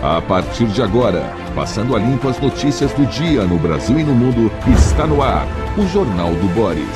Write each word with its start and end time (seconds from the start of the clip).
A 0.00 0.22
partir 0.22 0.68
de 0.68 0.80
agora, 0.80 1.24
passando 1.56 1.96
a 1.96 1.98
limpo 1.98 2.28
as 2.28 2.40
notícias 2.40 2.92
do 2.92 3.04
dia 3.06 3.44
no 3.44 3.58
Brasil 3.58 3.98
e 3.98 4.04
no 4.04 4.14
mundo, 4.14 4.48
está 4.72 5.04
no 5.04 5.20
ar 5.20 5.44
o 5.76 5.84
Jornal 5.88 6.32
do 6.36 6.46
Boris. 6.54 6.86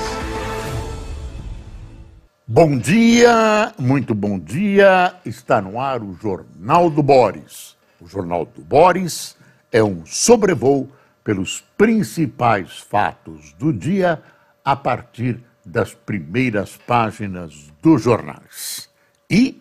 Bom 2.47 2.79
dia, 2.79 3.75
muito 3.77 4.15
bom 4.15 4.39
dia. 4.39 5.17
Está 5.27 5.61
no 5.61 5.81
ar 5.81 6.01
o 6.01 6.15
Jornal 6.15 6.89
do 6.91 7.03
Boris. 7.03 7.77
O 8.01 8.07
Jornal 8.07 8.45
do 8.45 8.63
Boris 8.63 9.37
é 9.73 9.83
um 9.83 10.07
sobrevoo 10.07 10.89
pelos 11.25 11.61
principais 11.77 12.79
fatos 12.79 13.53
do 13.55 13.73
dia 13.73 14.23
a 14.65 14.77
partir 14.77 15.43
das 15.67 15.93
primeiras 15.93 16.77
páginas 16.77 17.53
dos 17.83 18.01
jornais. 18.01 18.89
E 19.29 19.61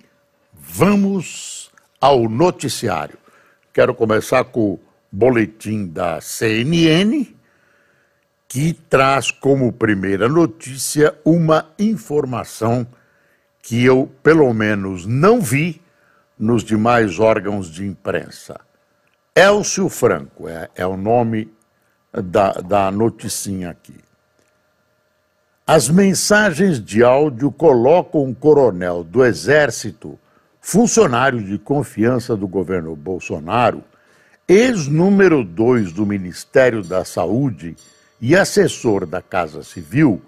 vamos 0.54 1.72
ao 2.00 2.30
noticiário. 2.30 3.21
Quero 3.74 3.96
começar 3.96 4.44
com 4.44 4.74
o 4.74 4.80
boletim 5.12 5.88
da 5.88 6.20
CNN, 6.20 7.26
que 8.48 8.74
traz 8.74 9.32
como 9.32 9.72
primeira 9.72 10.28
notícia 10.28 11.16
uma 11.24 11.70
informação 11.80 12.86
que 13.62 13.84
eu, 13.86 14.12
pelo 14.22 14.54
menos, 14.54 15.06
não 15.06 15.40
vi 15.40 15.82
nos 16.38 16.64
demais 16.64 17.20
órgãos 17.20 17.70
de 17.70 17.86
imprensa. 17.86 18.60
Elcio 19.34 19.88
Franco 19.88 20.50
é, 20.50 20.70
é 20.76 20.86
o 20.86 20.98
nome 20.98 21.54
da, 22.12 22.52
da 22.54 22.92
noticinha 22.92 23.70
aqui. 23.70 23.96
As 25.66 25.88
mensagens 25.88 26.84
de 26.84 27.02
áudio 27.02 27.52
colocam 27.52 28.26
um 28.26 28.34
coronel 28.34 29.04
do 29.04 29.24
Exército, 29.24 30.20
funcionário 30.62 31.44
de 31.44 31.58
confiança 31.58 32.38
do 32.38 32.48
governo 32.48 32.96
Bolsonaro, 32.96 33.84
ex-número 34.48 35.44
2 35.44 35.92
do 35.92 36.06
Ministério 36.06 36.84
da 36.84 37.04
Saúde 37.04 37.76
e 38.22 38.36
assessor 38.36 39.08
da 39.08 39.22
Casa 39.22 39.64
Civil, 39.64 40.22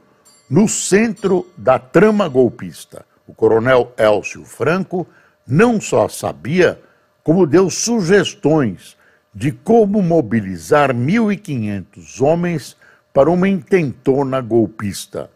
no 0.49 0.67
centro 0.67 1.47
da 1.55 1.77
trama 1.77 2.27
golpista. 2.27 3.05
O 3.27 3.33
coronel 3.33 3.93
Elcio 3.95 4.43
Franco 4.43 5.07
não 5.47 5.79
só 5.79 6.09
sabia, 6.09 6.81
como 7.23 7.45
deu 7.45 7.69
sugestões 7.69 8.97
de 9.33 9.51
como 9.51 10.01
mobilizar 10.01 10.93
1.500 10.93 12.21
homens 12.21 12.75
para 13.13 13.29
uma 13.29 13.47
intentona 13.47 14.41
golpista. 14.41 15.29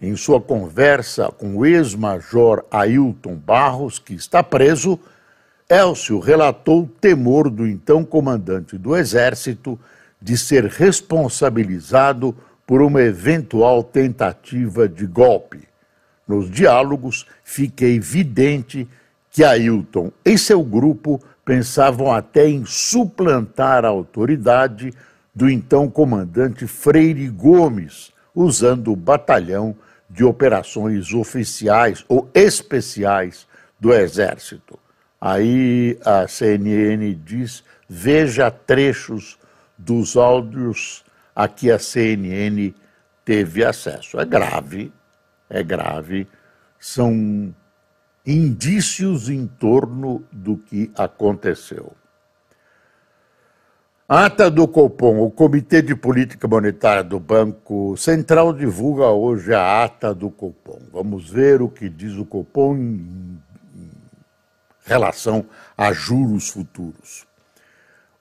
Em 0.00 0.14
sua 0.14 0.40
conversa 0.40 1.32
com 1.38 1.56
o 1.56 1.64
ex-major 1.64 2.64
Ailton 2.70 3.34
Barros, 3.34 3.98
que 3.98 4.12
está 4.12 4.42
preso, 4.42 5.00
Elcio 5.68 6.18
relatou 6.18 6.82
o 6.82 6.86
temor 6.86 7.48
do 7.48 7.66
então 7.66 8.04
comandante 8.04 8.76
do 8.76 8.94
Exército 8.94 9.78
de 10.20 10.36
ser 10.36 10.66
responsabilizado 10.66 12.36
por 12.66 12.82
uma 12.82 13.00
eventual 13.00 13.82
tentativa 13.82 14.86
de 14.86 15.06
golpe. 15.06 15.66
Nos 16.28 16.50
diálogos, 16.50 17.26
fica 17.42 17.86
evidente 17.86 18.86
que 19.30 19.44
Ailton 19.44 20.12
e 20.24 20.36
seu 20.36 20.62
grupo 20.62 21.20
pensavam 21.44 22.12
até 22.12 22.48
em 22.48 22.66
suplantar 22.66 23.84
a 23.84 23.88
autoridade 23.88 24.92
do 25.34 25.48
então 25.48 25.88
comandante 25.88 26.66
Freire 26.66 27.28
Gomes, 27.28 28.12
usando 28.34 28.92
o 28.92 28.96
batalhão 28.96 29.74
de 30.16 30.24
operações 30.24 31.12
oficiais 31.12 32.02
ou 32.08 32.30
especiais 32.32 33.46
do 33.78 33.92
Exército. 33.92 34.78
Aí 35.20 35.98
a 36.02 36.26
CNN 36.26 37.14
diz: 37.14 37.62
veja 37.86 38.50
trechos 38.50 39.38
dos 39.76 40.16
áudios 40.16 41.04
a 41.34 41.46
que 41.46 41.70
a 41.70 41.78
CNN 41.78 42.74
teve 43.26 43.62
acesso. 43.62 44.18
É 44.18 44.24
grave, 44.24 44.90
é 45.50 45.62
grave. 45.62 46.26
São 46.80 47.54
indícios 48.24 49.28
em 49.28 49.46
torno 49.46 50.24
do 50.32 50.56
que 50.56 50.90
aconteceu. 50.96 51.92
Ata 54.08 54.48
do 54.48 54.68
Copom, 54.68 55.18
o 55.18 55.28
Comitê 55.32 55.82
de 55.82 55.92
Política 55.96 56.46
Monetária 56.46 57.02
do 57.02 57.18
Banco 57.18 57.96
Central 57.96 58.52
divulga 58.52 59.06
hoje 59.06 59.52
a 59.52 59.82
ata 59.82 60.14
do 60.14 60.30
Copom. 60.30 60.78
Vamos 60.92 61.28
ver 61.28 61.60
o 61.60 61.68
que 61.68 61.88
diz 61.88 62.12
o 62.12 62.24
Copom 62.24 62.76
em, 62.76 63.36
relação 64.84 65.44
a 65.76 65.92
juros 65.92 66.50
futuros. 66.50 67.26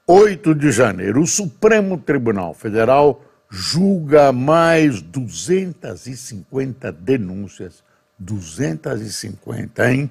8 0.08 0.56
de 0.56 0.72
janeiro, 0.72 1.22
o 1.22 1.28
Supremo 1.28 2.00
Tribunal 2.00 2.56
Federal 2.56 3.24
julga 3.48 4.32
mais 4.32 5.04
250 5.04 6.92
denúncias, 6.92 7.84
250, 8.18 9.92
hein? 9.92 10.10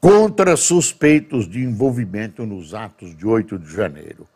Contra 0.00 0.56
suspeitos 0.56 1.48
de 1.48 1.62
envolvimento 1.62 2.44
nos 2.44 2.74
atos 2.74 3.16
de 3.16 3.24
8 3.24 3.56
de 3.56 3.72
janeiro. 3.72 4.26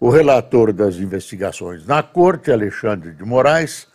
O 0.00 0.10
relator 0.10 0.72
das 0.72 0.96
investigações 0.96 1.84
na 1.84 2.04
corte, 2.04 2.52
Alexandre 2.52 3.10
de 3.10 3.24
Moraes, 3.24 3.88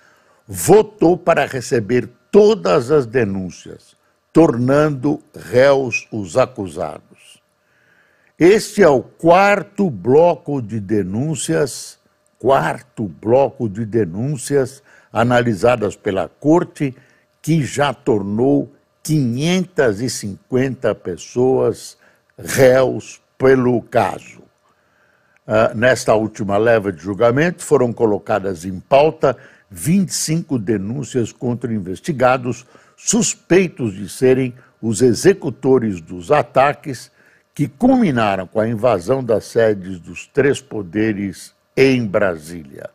votou 0.46 1.18
para 1.18 1.46
receber 1.46 2.10
todas 2.30 2.92
as 2.92 3.06
denúncias, 3.06 3.96
tornando 4.34 5.22
réus 5.34 6.06
os 6.12 6.38
acusados. 6.38 7.42
Este 8.38 8.84
é 8.84 8.90
o 8.90 9.02
quarto 9.02 9.90
bloco 9.90 10.62
de 10.62 10.82
denúncias, 10.82 11.98
quarto 12.38 13.08
bloco 13.08 13.70
de 13.70 13.86
denúncias 13.86 14.84
analisadas 15.14 15.96
pela 15.96 16.28
corte 16.28 16.94
que 17.42 17.64
já 17.64 17.94
tornou 17.94 18.70
550 19.04 20.94
pessoas 20.96 21.98
réus 22.38 23.22
pelo 23.38 23.82
caso. 23.84 24.44
Uh, 25.46 25.76
nesta 25.76 26.16
última 26.16 26.58
leva 26.58 26.92
de 26.92 27.02
julgamento, 27.02 27.64
foram 27.64 27.92
colocadas 27.92 28.64
em 28.64 28.80
pauta 28.80 29.36
25 29.70 30.58
denúncias 30.58 31.34
contra 31.34 31.74
investigados 31.74 32.66
suspeitos 32.96 33.94
de 33.94 34.08
serem 34.08 34.54
os 34.82 35.02
executores 35.02 36.00
dos 36.00 36.32
ataques 36.32 37.12
que 37.54 37.68
culminaram 37.68 38.48
com 38.48 38.60
a 38.60 38.68
invasão 38.68 39.24
das 39.24 39.46
sedes 39.46 40.00
dos 40.00 40.26
três 40.28 40.62
poderes 40.62 41.54
em 41.76 42.06
Brasília. 42.06 42.90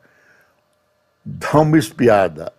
Dá 1.25 1.61
uma 1.61 1.79
espiada. 1.79 2.53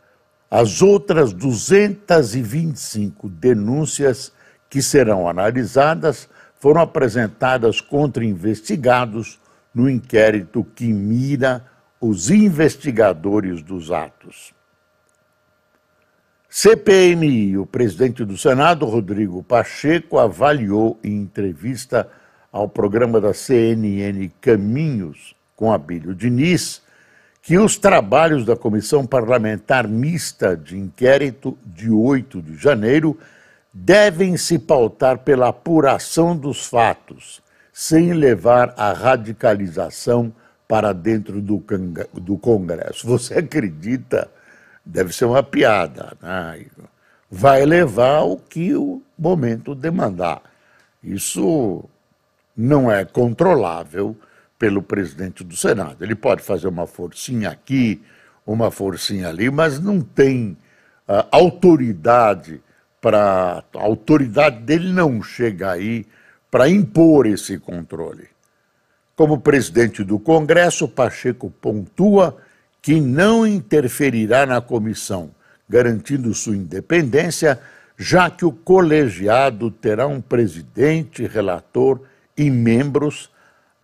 As 0.52 0.82
outras 0.82 1.34
225 1.34 3.28
denúncias 3.30 4.32
que 4.70 4.82
serão 4.82 5.28
analisadas 5.28 6.30
foram 6.60 6.82
apresentadas 6.82 7.82
contra 7.82 8.24
investigados 8.26 9.40
no 9.74 9.90
inquérito 9.90 10.63
que 10.63 10.91
mira 10.91 11.66
os 12.00 12.30
investigadores 12.30 13.62
dos 13.62 13.91
atos. 13.91 14.53
CPMI, 16.50 17.57
o 17.57 17.66
presidente 17.66 18.25
do 18.25 18.35
Senado, 18.38 18.85
Rodrigo 18.85 19.44
Pacheco, 19.44 20.18
avaliou 20.18 21.00
em 21.03 21.18
entrevista 21.18 22.09
ao 22.52 22.68
programa 22.68 23.22
da 23.22 23.34
CNN 23.34 24.29
Caminhos 24.41 25.35
com 25.56 25.72
Abílio 25.72 26.16
Diniz 26.16 26.81
que 27.41 27.58
os 27.58 27.78
trabalhos 27.78 28.46
da 28.46 28.56
Comissão 28.56 29.06
Parlamentar 29.06 29.88
Mista 29.88 30.58
de 30.58 30.78
Inquérito 30.78 31.58
de 31.66 31.90
8 31.90 32.41
de 32.41 32.56
janeiro 32.56 33.18
devem 33.74 34.35
se 34.35 34.58
pautar 34.58 35.19
pela 35.19 35.50
apuração 35.50 36.35
dos 36.35 36.66
fatos 36.66 37.41
sem 37.79 38.11
levar 38.11 38.73
a 38.76 38.91
radicalização 38.91 40.34
para 40.67 40.91
dentro 40.91 41.41
do, 41.41 41.64
do 42.11 42.37
Congresso. 42.37 43.08
Você 43.08 43.35
acredita? 43.35 44.29
Deve 44.85 45.16
ser 45.16 45.23
uma 45.23 45.41
piada. 45.41 46.11
Né? 46.22 46.66
Vai 47.31 47.66
levar 47.66 48.23
o 48.23 48.35
que 48.35 48.76
o 48.76 49.02
momento 49.17 49.73
demandar. 49.73 50.41
Isso 51.02 51.85
não 52.55 52.91
é 52.91 53.05
controlável 53.05 54.14
pelo 54.59 54.84
presidente 54.84 55.41
do 55.41 55.55
Senado. 55.55 56.03
Ele 56.03 56.16
pode 56.16 56.41
fazer 56.41 56.67
uma 56.67 56.85
forcinha 56.85 57.49
aqui, 57.49 58.03
uma 58.46 58.70
forcinha 58.70 59.29
ali, 59.29 59.49
mas 59.49 59.79
não 59.79 60.02
tem 60.02 60.58
uh, 61.08 61.25
autoridade 61.32 62.61
para. 62.99 63.64
A 63.73 63.82
autoridade 63.82 64.59
dele 64.64 64.91
não 64.91 65.23
chega 65.23 65.72
aí 65.72 66.05
para 66.49 66.69
impor 66.69 67.28
esse 67.28 67.57
controle. 67.57 68.28
Como 69.16 69.40
presidente 69.40 70.03
do 70.03 70.17
Congresso, 70.17 70.87
Pacheco 70.87 71.49
pontua 71.61 72.37
que 72.81 72.99
não 72.99 73.46
interferirá 73.46 74.46
na 74.46 74.61
comissão, 74.61 75.31
garantindo 75.67 76.34
sua 76.34 76.55
independência, 76.55 77.59
já 77.97 78.29
que 78.29 78.46
o 78.46 78.51
colegiado 78.51 79.69
terá 79.69 80.07
um 80.07 80.22
presidente, 80.22 81.28
relator 81.28 82.01
e 82.37 82.49
membros, 82.49 83.29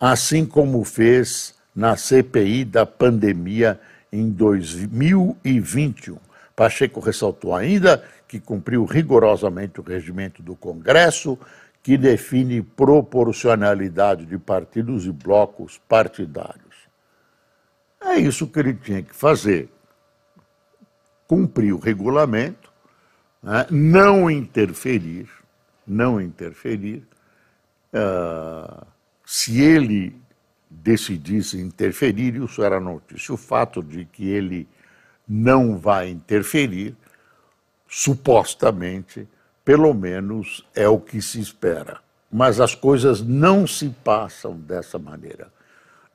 assim 0.00 0.46
como 0.46 0.82
fez 0.84 1.54
na 1.74 1.96
CPI 1.96 2.64
da 2.64 2.86
pandemia 2.86 3.78
em 4.10 4.30
2021. 4.30 6.16
Pacheco 6.56 7.00
ressaltou 7.00 7.54
ainda 7.54 8.02
que 8.26 8.40
cumpriu 8.40 8.86
rigorosamente 8.86 9.78
o 9.78 9.84
regimento 9.84 10.42
do 10.42 10.56
Congresso, 10.56 11.38
que 11.86 11.96
define 11.96 12.62
proporcionalidade 12.62 14.26
de 14.26 14.36
partidos 14.36 15.06
e 15.06 15.12
blocos 15.12 15.78
partidários. 15.88 16.74
É 18.02 18.16
isso 18.16 18.48
que 18.48 18.58
ele 18.58 18.74
tinha 18.74 19.04
que 19.04 19.14
fazer. 19.14 19.68
Cumprir 21.28 21.72
o 21.72 21.78
regulamento, 21.78 22.72
né? 23.40 23.68
não 23.70 24.28
interferir, 24.28 25.28
não 25.86 26.20
interferir. 26.20 27.06
Uh, 27.94 28.84
se 29.24 29.62
ele 29.62 30.20
decidisse 30.68 31.56
interferir, 31.60 32.34
isso 32.34 32.64
era 32.64 32.80
notícia. 32.80 33.32
O 33.32 33.36
fato 33.36 33.80
de 33.80 34.06
que 34.06 34.28
ele 34.28 34.68
não 35.28 35.78
vai 35.78 36.08
interferir, 36.08 36.96
supostamente, 37.86 39.28
pelo 39.66 39.92
menos 39.92 40.64
é 40.76 40.88
o 40.88 41.00
que 41.00 41.20
se 41.20 41.40
espera. 41.40 41.98
Mas 42.30 42.60
as 42.60 42.72
coisas 42.72 43.20
não 43.20 43.66
se 43.66 43.88
passam 43.88 44.56
dessa 44.56 44.96
maneira. 44.96 45.52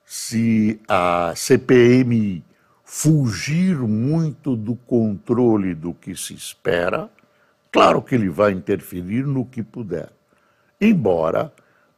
Se 0.06 0.80
a 0.88 1.34
CPMI 1.36 2.42
fugir 2.82 3.76
muito 3.76 4.56
do 4.56 4.74
controle 4.74 5.74
do 5.74 5.92
que 5.92 6.16
se 6.16 6.32
espera, 6.32 7.10
claro 7.70 8.00
que 8.00 8.14
ele 8.14 8.30
vai 8.30 8.52
interferir 8.52 9.26
no 9.26 9.44
que 9.44 9.62
puder. 9.62 10.08
Embora 10.80 11.52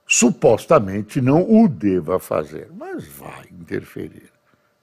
supostamente 0.04 1.20
não 1.20 1.48
o 1.48 1.68
deva 1.68 2.18
fazer, 2.18 2.68
mas 2.76 3.06
vai 3.06 3.46
interferir. 3.52 4.28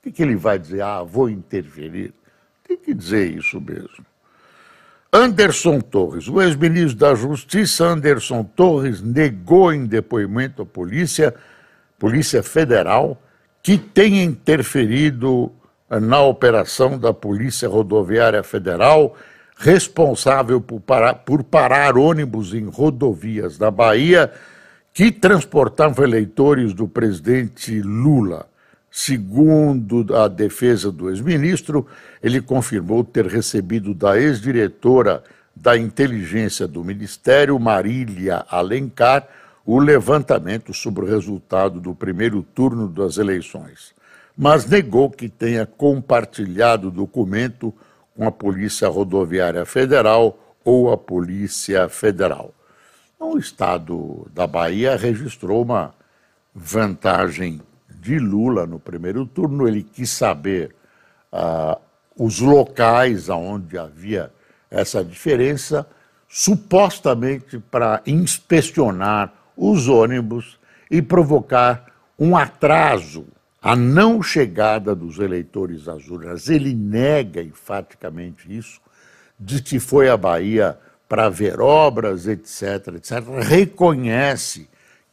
O 0.06 0.10
que, 0.10 0.24
ele 0.24 0.38
vai 0.38 0.58
dizer? 0.58 0.82
Ah, 0.82 1.04
vou 1.04 1.30
interferir. 1.30 2.14
Tem 2.64 2.78
que 2.78 2.94
dizer 2.94 3.30
isso 3.30 3.60
mesmo. 3.60 4.06
Anderson 5.14 5.82
Torres, 5.82 6.30
o 6.30 6.42
ex-ministro 6.42 6.98
da 6.98 7.14
Justiça 7.14 7.84
Anderson 7.84 8.46
Torres 8.46 9.02
negou 9.02 9.74
em 9.74 9.86
depoimento 9.86 10.62
à 10.62 10.66
polícia, 10.66 11.36
Polícia 12.00 12.42
Federal, 12.42 13.22
que 13.62 13.78
tenha 13.78 14.24
interferido 14.24 15.52
na 15.90 16.22
operação 16.22 16.98
da 16.98 17.14
Polícia 17.14 17.68
Rodoviária 17.68 18.42
Federal, 18.42 19.18
responsável 19.58 20.62
por 20.62 20.80
parar, 20.80 21.16
por 21.16 21.44
parar 21.44 21.98
ônibus 21.98 22.54
em 22.54 22.70
rodovias 22.70 23.58
da 23.58 23.70
Bahia 23.70 24.32
que 24.94 25.12
transportavam 25.12 26.06
eleitores 26.06 26.74
do 26.74 26.88
presidente 26.88 27.82
Lula. 27.82 28.48
Segundo 28.92 30.14
a 30.14 30.28
defesa 30.28 30.92
do 30.92 31.10
ex-ministro, 31.10 31.88
ele 32.22 32.42
confirmou 32.42 33.06
ter 33.06 33.26
recebido 33.26 33.94
da 33.94 34.20
ex-diretora 34.20 35.24
da 35.56 35.78
inteligência 35.78 36.68
do 36.68 36.84
Ministério, 36.84 37.58
Marília 37.58 38.46
Alencar, 38.50 39.26
o 39.66 39.80
levantamento 39.80 40.74
sobre 40.74 41.06
o 41.06 41.08
resultado 41.08 41.80
do 41.80 41.96
primeiro 41.96 42.42
turno 42.42 42.90
das 42.90 43.18
eleições, 43.18 43.94
mas 44.36 44.66
negou 44.66 45.10
que 45.10 45.30
tenha 45.30 45.66
compartilhado 45.66 46.90
o 46.90 46.92
documento 46.92 47.74
com 48.18 48.28
a 48.28 48.32
Polícia 48.32 48.90
Rodoviária 48.90 49.66
Federal 49.66 50.38
ou 50.66 50.92
a 50.92 50.98
Polícia 50.98 51.88
Federal. 51.88 52.54
O 53.18 53.38
estado 53.38 54.28
da 54.34 54.48
Bahia 54.48 54.98
registrou 54.98 55.62
uma 55.62 55.94
vantagem 56.54 57.62
de 58.02 58.18
Lula 58.18 58.66
no 58.66 58.80
primeiro 58.80 59.26
turno. 59.26 59.68
Ele 59.68 59.84
quis 59.84 60.10
saber 60.10 60.76
uh, 61.32 61.80
os 62.18 62.40
locais 62.40 63.30
onde 63.30 63.78
havia 63.78 64.32
essa 64.70 65.04
diferença, 65.04 65.86
supostamente 66.28 67.60
para 67.60 68.02
inspecionar 68.08 69.34
os 69.56 69.88
ônibus 69.88 70.60
e 70.90 71.02
provocar 71.02 71.86
um 72.18 72.36
atraso, 72.36 73.28
a 73.62 73.76
não 73.76 74.24
chegada 74.24 74.96
dos 74.96 75.20
eleitores 75.20 75.88
às 75.88 76.08
urnas. 76.08 76.50
Ele 76.50 76.74
nega 76.74 77.44
enfaticamente 77.44 78.46
isso, 78.56 78.82
de 79.40 79.62
que 79.62 79.80
foi 79.80 80.10
à 80.10 80.18
Bahia 80.18 80.80
para 81.08 81.30
ver 81.30 81.60
obras, 81.60 82.28
etc., 82.28 82.96
etc., 82.96 83.22
reconhece 83.42 84.70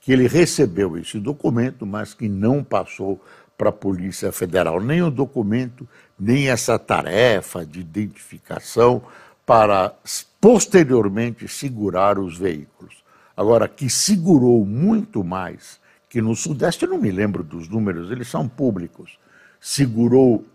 que 0.09 0.13
ele 0.15 0.27
recebeu 0.27 0.97
esse 0.97 1.21
documento, 1.21 1.85
mas 1.85 2.15
que 2.15 2.31
não 2.31 2.65
passou 2.65 3.23
para 3.59 3.69
a 3.69 3.73
Polícia 3.73 4.33
Federal, 4.33 4.81
nem 4.81 5.03
o 5.03 5.11
documento, 5.11 5.87
nem 6.19 6.49
essa 6.49 6.79
tarefa 6.79 7.67
de 7.67 7.81
identificação 7.81 9.03
para 9.45 9.95
posteriormente 10.41 11.47
segurar 11.47 12.19
os 12.19 12.39
veículos. 12.39 13.05
Agora, 13.37 13.69
que 13.69 13.91
segurou 13.91 14.65
muito 14.65 15.23
mais 15.23 15.79
que 16.09 16.23
no 16.23 16.35
Sudeste, 16.35 16.87
eu 16.87 16.91
não 16.93 16.99
me 16.99 17.11
lembro 17.11 17.45
dos 17.45 17.69
números, 17.69 18.11
eles 18.11 18.29
são 18.29 18.49
públicos, 18.49 19.19
segurou 19.61 20.37
uh, 20.37 20.47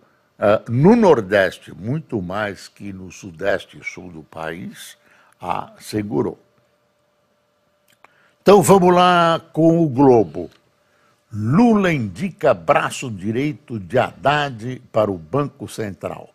no 0.67 0.95
Nordeste 0.95 1.71
muito 1.75 2.19
mais 2.23 2.67
que 2.67 2.91
no 2.91 3.11
Sudeste 3.11 3.77
e 3.77 3.83
Sul 3.83 4.11
do 4.11 4.23
país, 4.23 4.97
assegurou. 5.39 6.42
Então 8.43 8.61
vamos 8.61 8.93
lá 8.93 9.41
com 9.53 9.81
o 9.81 9.87
Globo. 9.87 10.51
Lula 11.31 11.93
indica 11.93 12.53
braço 12.53 13.09
direito 13.09 13.79
de 13.79 13.97
Haddad 13.97 14.81
para 14.91 15.09
o 15.09 15.17
Banco 15.17 15.65
Central. 15.65 16.29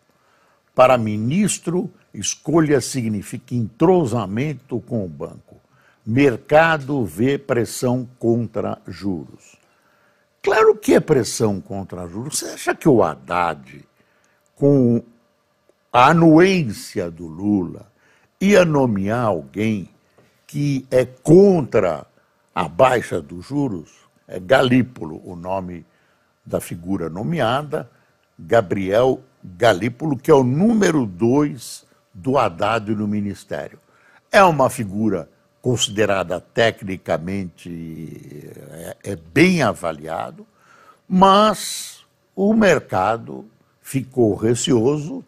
Para 0.73 0.97
ministro, 0.97 1.87
escolha 2.11 2.81
significa 2.81 3.53
entrosamento 3.53 4.79
com 4.79 5.05
o 5.05 5.07
banco. 5.07 5.57
Mercado 6.03 7.05
vê 7.05 7.37
pressão 7.37 8.09
contra 8.17 8.79
juros. 8.87 9.55
Claro 10.41 10.75
que 10.75 10.95
é 10.95 10.99
pressão 10.99 11.61
contra 11.61 12.07
juros. 12.07 12.39
Você 12.39 12.47
acha 12.47 12.73
que 12.73 12.89
o 12.89 13.03
Haddad, 13.03 13.85
com 14.55 15.03
a 15.93 16.07
anuência 16.07 17.11
do 17.11 17.27
Lula, 17.27 17.85
ia 18.41 18.65
nomear 18.65 19.25
alguém 19.25 19.87
que 20.49 20.87
é 20.89 21.05
contra 21.05 22.07
a 22.55 22.67
baixa 22.67 23.21
dos 23.21 23.45
juros, 23.45 23.91
é 24.27 24.39
Galípolo 24.39 25.21
o 25.23 25.35
nome 25.35 25.85
da 26.43 26.59
figura 26.59 27.07
nomeada, 27.07 27.87
Gabriel 28.37 29.21
Galípolo, 29.43 30.17
que 30.17 30.31
é 30.31 30.33
o 30.33 30.43
número 30.43 31.05
dois 31.05 31.85
do 32.11 32.35
Haddad 32.35 32.95
no 32.95 33.07
Ministério. 33.07 33.77
É 34.31 34.43
uma 34.43 34.71
figura 34.71 35.29
considerada 35.61 36.41
tecnicamente 36.41 38.51
é, 38.71 38.97
é 39.11 39.15
bem 39.15 39.61
avaliado, 39.61 40.47
mas 41.07 42.03
o 42.35 42.55
mercado 42.55 43.45
ficou 43.83 44.33
receoso 44.33 45.23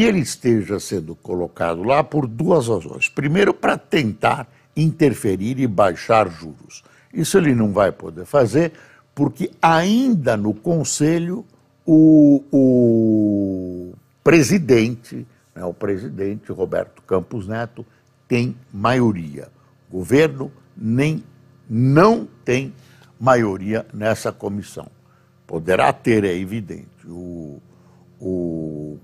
que 0.00 0.04
ele 0.04 0.20
esteja 0.20 0.80
sendo 0.80 1.14
colocado 1.14 1.82
lá 1.82 2.02
por 2.02 2.26
duas 2.26 2.68
razões. 2.68 3.06
Primeiro, 3.06 3.52
para 3.52 3.76
tentar 3.76 4.48
interferir 4.74 5.60
e 5.60 5.66
baixar 5.66 6.26
juros. 6.30 6.82
Isso 7.12 7.36
ele 7.36 7.54
não 7.54 7.70
vai 7.70 7.92
poder 7.92 8.24
fazer, 8.24 8.72
porque 9.14 9.50
ainda 9.60 10.38
no 10.38 10.54
Conselho 10.54 11.44
o, 11.84 12.42
o 12.50 13.92
presidente, 14.24 15.26
né, 15.54 15.66
o 15.66 15.74
presidente 15.74 16.50
Roberto 16.50 17.02
Campos 17.02 17.46
Neto, 17.46 17.84
tem 18.26 18.56
maioria. 18.72 19.48
O 19.90 19.98
governo 19.98 20.50
nem 20.74 21.22
não 21.68 22.26
tem 22.42 22.72
maioria 23.20 23.84
nessa 23.92 24.32
comissão. 24.32 24.86
Poderá 25.46 25.92
ter, 25.92 26.24
é 26.24 26.34
evidente. 26.34 26.88
O, 27.06 27.60
o 28.18 28.98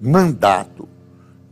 mandato 0.00 0.88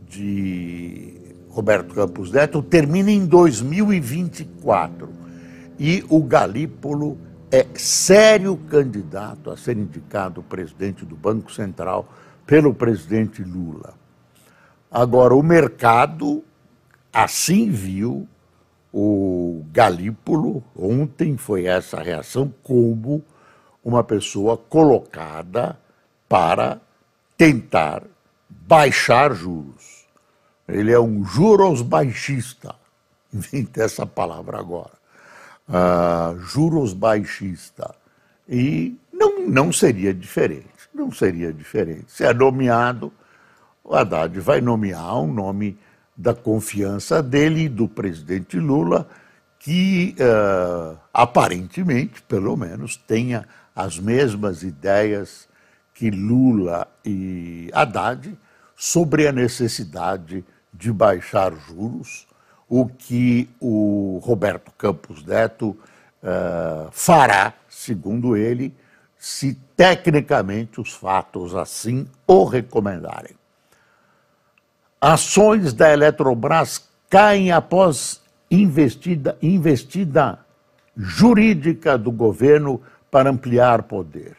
de 0.07 1.35
Roberto 1.49 1.95
Campos 1.95 2.31
Neto 2.31 2.61
termina 2.61 3.11
em 3.11 3.25
2024 3.25 5.09
e 5.79 6.05
o 6.09 6.21
Galípolo 6.23 7.17
é 7.51 7.65
sério 7.75 8.57
candidato 8.69 9.49
a 9.49 9.57
ser 9.57 9.77
indicado 9.77 10.43
presidente 10.43 11.05
do 11.05 11.15
Banco 11.15 11.51
Central 11.51 12.07
pelo 12.45 12.73
presidente 12.73 13.43
Lula. 13.43 13.93
Agora, 14.91 15.33
o 15.33 15.43
mercado 15.43 16.43
assim 17.11 17.69
viu 17.69 18.27
o 18.93 19.65
Galípolo, 19.71 20.63
ontem 20.75 21.35
foi 21.37 21.65
essa 21.65 22.01
reação, 22.01 22.53
como 22.63 23.23
uma 23.83 24.03
pessoa 24.03 24.57
colocada 24.57 25.77
para 26.27 26.79
tentar 27.37 28.03
baixar 28.67 29.33
juros. 29.33 30.05
Ele 30.67 30.91
é 30.91 30.99
um 30.99 31.23
juros 31.23 31.81
baixista. 31.81 32.75
Inventei 33.33 33.83
essa 33.83 34.05
palavra 34.05 34.59
agora. 34.59 34.93
uh, 35.67 36.39
juros 36.39 36.93
baixista. 36.93 37.93
E 38.47 38.95
não, 39.11 39.47
não 39.47 39.71
seria 39.71 40.13
diferente, 40.13 40.65
não 40.93 41.11
seria 41.11 41.51
diferente. 41.51 42.05
Se 42.07 42.23
é 42.23 42.33
nomeado, 42.33 43.11
o 43.83 43.95
Haddad 43.95 44.39
vai 44.39 44.61
nomear 44.61 45.19
um 45.19 45.33
nome 45.33 45.77
da 46.15 46.33
confiança 46.33 47.21
dele 47.21 47.67
do 47.67 47.87
presidente 47.87 48.57
Lula, 48.59 49.07
que 49.59 50.15
uh, 50.19 50.97
aparentemente, 51.13 52.21
pelo 52.23 52.55
menos, 52.55 52.95
tenha 52.97 53.47
as 53.75 53.99
mesmas 53.99 54.63
ideias 54.63 55.47
que 55.93 56.11
Lula 56.11 56.87
e 57.03 57.69
Haddad 57.73 58.37
sobre 58.75 59.27
a 59.27 59.31
necessidade 59.31 60.43
de 60.73 60.91
baixar 60.91 61.53
juros, 61.53 62.27
o 62.67 62.87
que 62.87 63.49
o 63.59 64.19
Roberto 64.23 64.71
Campos 64.77 65.23
Neto 65.23 65.69
uh, 66.21 66.89
fará, 66.91 67.53
segundo 67.69 68.35
ele, 68.35 68.73
se 69.17 69.57
tecnicamente 69.75 70.81
os 70.81 70.91
fatos 70.91 71.55
assim 71.55 72.07
o 72.27 72.43
recomendarem. 72.43 73.35
Ações 74.99 75.73
da 75.73 75.91
Eletrobras 75.91 76.87
caem 77.09 77.51
após 77.51 78.21
investida, 78.49 79.37
investida 79.41 80.39
jurídica 80.97 81.97
do 81.97 82.11
governo 82.11 82.81
para 83.11 83.29
ampliar 83.29 83.83
poder. 83.83 84.35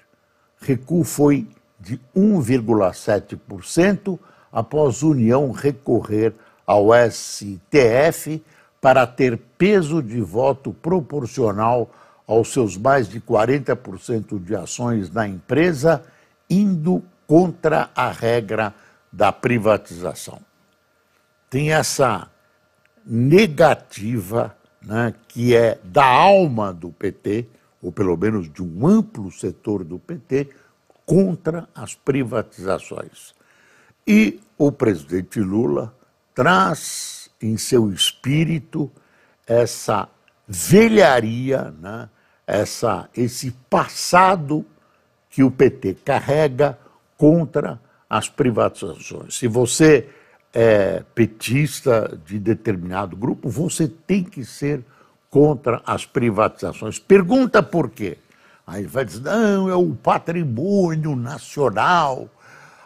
Recuo 0.60 1.04
foi 1.04 1.48
de 1.86 2.00
1,7% 2.16 4.18
após 4.50 5.04
União 5.04 5.52
recorrer 5.52 6.34
ao 6.66 6.88
STF 7.08 8.42
para 8.80 9.06
ter 9.06 9.38
peso 9.56 10.02
de 10.02 10.20
voto 10.20 10.72
proporcional 10.72 11.88
aos 12.26 12.52
seus 12.52 12.76
mais 12.76 13.08
de 13.08 13.20
40% 13.20 14.42
de 14.42 14.56
ações 14.56 15.12
na 15.12 15.28
empresa, 15.28 16.02
indo 16.50 17.04
contra 17.24 17.88
a 17.94 18.10
regra 18.10 18.74
da 19.12 19.30
privatização. 19.30 20.40
Tem 21.48 21.72
essa 21.72 22.28
negativa 23.06 24.56
né, 24.82 25.14
que 25.28 25.54
é 25.54 25.78
da 25.84 26.04
alma 26.04 26.72
do 26.72 26.90
PT, 26.90 27.46
ou 27.80 27.92
pelo 27.92 28.16
menos 28.16 28.52
de 28.52 28.60
um 28.60 28.88
amplo 28.88 29.30
setor 29.30 29.84
do 29.84 30.00
PT, 30.00 30.48
contra 31.06 31.68
as 31.74 31.94
privatizações. 31.94 33.34
E 34.06 34.40
o 34.58 34.72
presidente 34.72 35.40
Lula 35.40 35.94
traz 36.34 37.30
em 37.40 37.56
seu 37.56 37.90
espírito 37.92 38.90
essa 39.46 40.08
velharia, 40.46 41.72
né? 41.80 42.08
essa, 42.46 43.08
esse 43.16 43.52
passado 43.70 44.66
que 45.30 45.42
o 45.42 45.50
PT 45.50 45.98
carrega 46.04 46.78
contra 47.16 47.80
as 48.08 48.28
privatizações. 48.28 49.36
Se 49.36 49.48
você 49.48 50.08
é 50.52 51.02
petista 51.14 52.18
de 52.24 52.38
determinado 52.38 53.16
grupo, 53.16 53.48
você 53.48 53.88
tem 53.88 54.24
que 54.24 54.44
ser 54.44 54.84
contra 55.28 55.82
as 55.84 56.06
privatizações. 56.06 56.98
Pergunta 56.98 57.62
por 57.62 57.90
quê? 57.90 58.16
Aí 58.66 58.84
vai 58.84 59.04
dizer, 59.04 59.22
não, 59.22 59.68
é 59.68 59.74
o 59.74 59.94
patrimônio 59.94 61.14
nacional, 61.14 62.28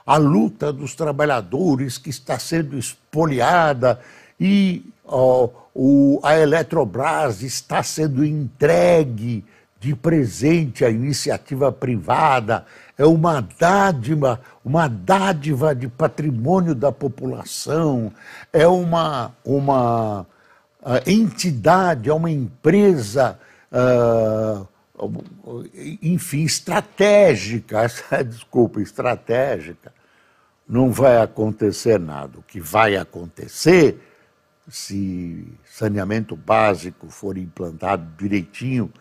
a 0.05 0.17
luta 0.17 0.73
dos 0.73 0.95
trabalhadores 0.95 1.97
que 1.97 2.11
está 2.11 2.39
sendo 2.39 2.77
espoliada 2.77 3.99
e 4.39 4.85
ó, 5.07 5.49
o, 5.75 6.21
a 6.23 6.39
Eletrobras 6.39 7.43
está 7.43 7.83
sendo 7.83 8.25
entregue 8.25 9.45
de 9.81 9.95
presente 9.95 10.85
à 10.85 10.91
iniciativa 10.91 11.73
privada, 11.73 12.67
é 12.99 13.07
uma 13.07 13.41
dádiva, 13.59 14.39
uma 14.63 14.87
dádiva 14.87 15.75
de 15.75 15.89
patrimônio 15.89 16.75
da 16.75 16.93
população, 16.93 18.13
é 18.53 18.67
uma, 18.67 19.33
uma 19.43 20.27
uh, 20.83 21.11
entidade, 21.11 22.11
é 22.11 22.13
uma 22.13 22.31
empresa, 22.31 23.39
uh, 23.73 24.69
enfim, 26.03 26.45
estratégica, 26.45 27.87
desculpa, 28.27 28.81
estratégica. 28.81 29.93
Não 30.69 30.91
vai 30.91 31.21
acontecer 31.21 31.99
nada. 31.99 32.39
O 32.39 32.43
que 32.43 32.61
vai 32.61 32.97
acontecer, 32.97 33.99
se 34.69 35.47
saneamento 35.65 36.37
básico 36.37 37.09
for 37.09 37.37
implantado 37.37 38.07
direitinho, 38.17 38.93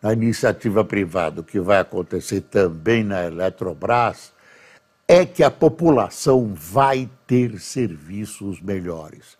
na 0.00 0.12
iniciativa 0.12 0.84
privada, 0.84 1.40
o 1.40 1.44
que 1.44 1.58
vai 1.58 1.80
acontecer 1.80 2.42
também 2.42 3.02
na 3.02 3.24
Eletrobras, 3.24 4.32
é 5.06 5.24
que 5.26 5.42
a 5.42 5.50
população 5.50 6.52
vai 6.54 7.10
ter 7.26 7.58
serviços 7.58 8.60
melhores. 8.60 9.36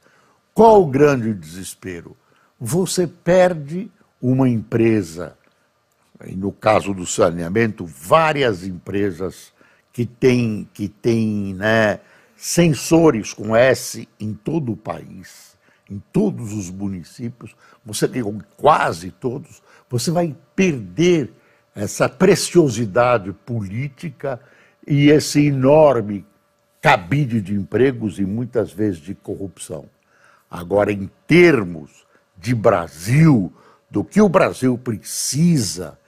Qual 0.53 0.83
o 0.83 0.87
grande 0.87 1.33
desespero? 1.33 2.17
Você 2.59 3.07
perde 3.07 3.91
uma 4.21 4.49
empresa, 4.49 5.38
e 6.27 6.35
no 6.35 6.51
caso 6.53 6.93
do 6.93 7.07
saneamento, 7.07 7.87
várias 7.87 8.65
empresas 8.65 9.53
que 9.93 10.05
têm, 10.05 10.69
que 10.75 10.89
têm 10.89 11.55
né, 11.55 12.01
sensores 12.37 13.33
com 13.33 13.55
S 13.55 14.09
em 14.19 14.35
todo 14.35 14.73
o 14.73 14.77
país, 14.77 15.57
em 15.89 16.03
todos 16.13 16.53
os 16.53 16.71
municípios, 16.71 17.55
você 17.85 18.07
tem 18.07 18.23
quase 18.57 19.11
todos, 19.11 19.63
você 19.89 20.11
vai 20.11 20.37
perder 20.55 21.33
essa 21.75 22.09
preciosidade 22.09 23.33
política 23.33 24.41
e 24.87 25.11
esse 25.11 25.47
enorme 25.47 26.27
cabide 26.81 27.41
de 27.41 27.55
empregos 27.55 28.19
e 28.19 28.25
muitas 28.25 28.73
vezes 28.73 28.99
de 28.99 29.15
corrupção. 29.15 29.87
Agora, 30.51 30.93
em 30.93 31.11
termos 31.27 32.07
de 32.37 32.55
Brasil, 32.55 33.53
do 33.91 34.05
que 34.05 34.21
o 34.21 34.29
Brasil 34.29 34.77
precisa, 34.79 35.99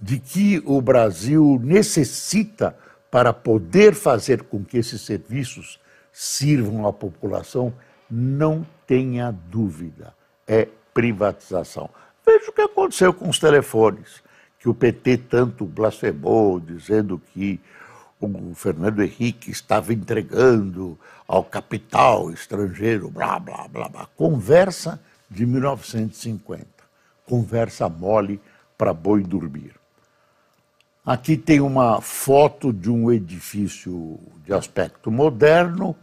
de 0.00 0.18
que 0.18 0.62
o 0.64 0.80
Brasil 0.80 1.60
necessita 1.62 2.76
para 3.10 3.32
poder 3.32 3.94
fazer 3.94 4.44
com 4.44 4.64
que 4.64 4.78
esses 4.78 5.02
serviços 5.02 5.78
sirvam 6.12 6.86
à 6.86 6.92
população, 6.92 7.72
não 8.10 8.66
tenha 8.86 9.30
dúvida, 9.30 10.14
é 10.46 10.68
privatização. 10.94 11.90
Veja 12.24 12.50
o 12.50 12.52
que 12.52 12.62
aconteceu 12.62 13.12
com 13.12 13.28
os 13.28 13.38
telefones, 13.38 14.22
que 14.58 14.68
o 14.68 14.74
PT 14.74 15.18
tanto 15.18 15.64
blasfemou, 15.64 16.60
dizendo 16.60 17.20
que 17.32 17.60
o 18.20 18.54
Fernando 18.54 19.02
Henrique 19.02 19.50
estava 19.50 19.92
entregando 19.92 20.98
ao 21.26 21.42
capital 21.42 22.30
estrangeiro, 22.30 23.10
blá, 23.10 23.38
blá, 23.38 23.66
blá, 23.68 23.88
blá. 23.88 24.06
Conversa 24.14 25.00
de 25.28 25.46
1950. 25.46 26.66
Conversa 27.24 27.88
mole 27.88 28.40
para 28.76 28.92
boi 28.92 29.22
dormir. 29.22 29.79
Aqui 31.10 31.36
tem 31.36 31.60
uma 31.60 32.00
foto 32.00 32.72
de 32.72 32.88
um 32.88 33.10
edifício 33.10 34.16
de 34.44 34.52
aspecto 34.54 35.10
moderno, 35.10 35.96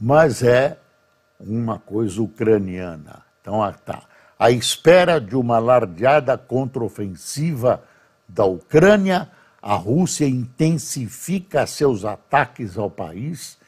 mas 0.00 0.42
é 0.42 0.78
uma 1.38 1.78
coisa 1.78 2.22
ucraniana. 2.22 3.22
Então, 3.38 3.68
está 3.68 4.04
à 4.38 4.50
espera 4.50 5.20
de 5.20 5.36
uma 5.36 5.56
alardeada 5.56 6.38
contraofensiva 6.38 7.82
da 8.26 8.46
Ucrânia, 8.46 9.30
a 9.60 9.74
Rússia 9.74 10.26
intensifica 10.26 11.66
seus 11.66 12.06
ataques 12.06 12.78
ao 12.78 12.90
país 12.90 13.58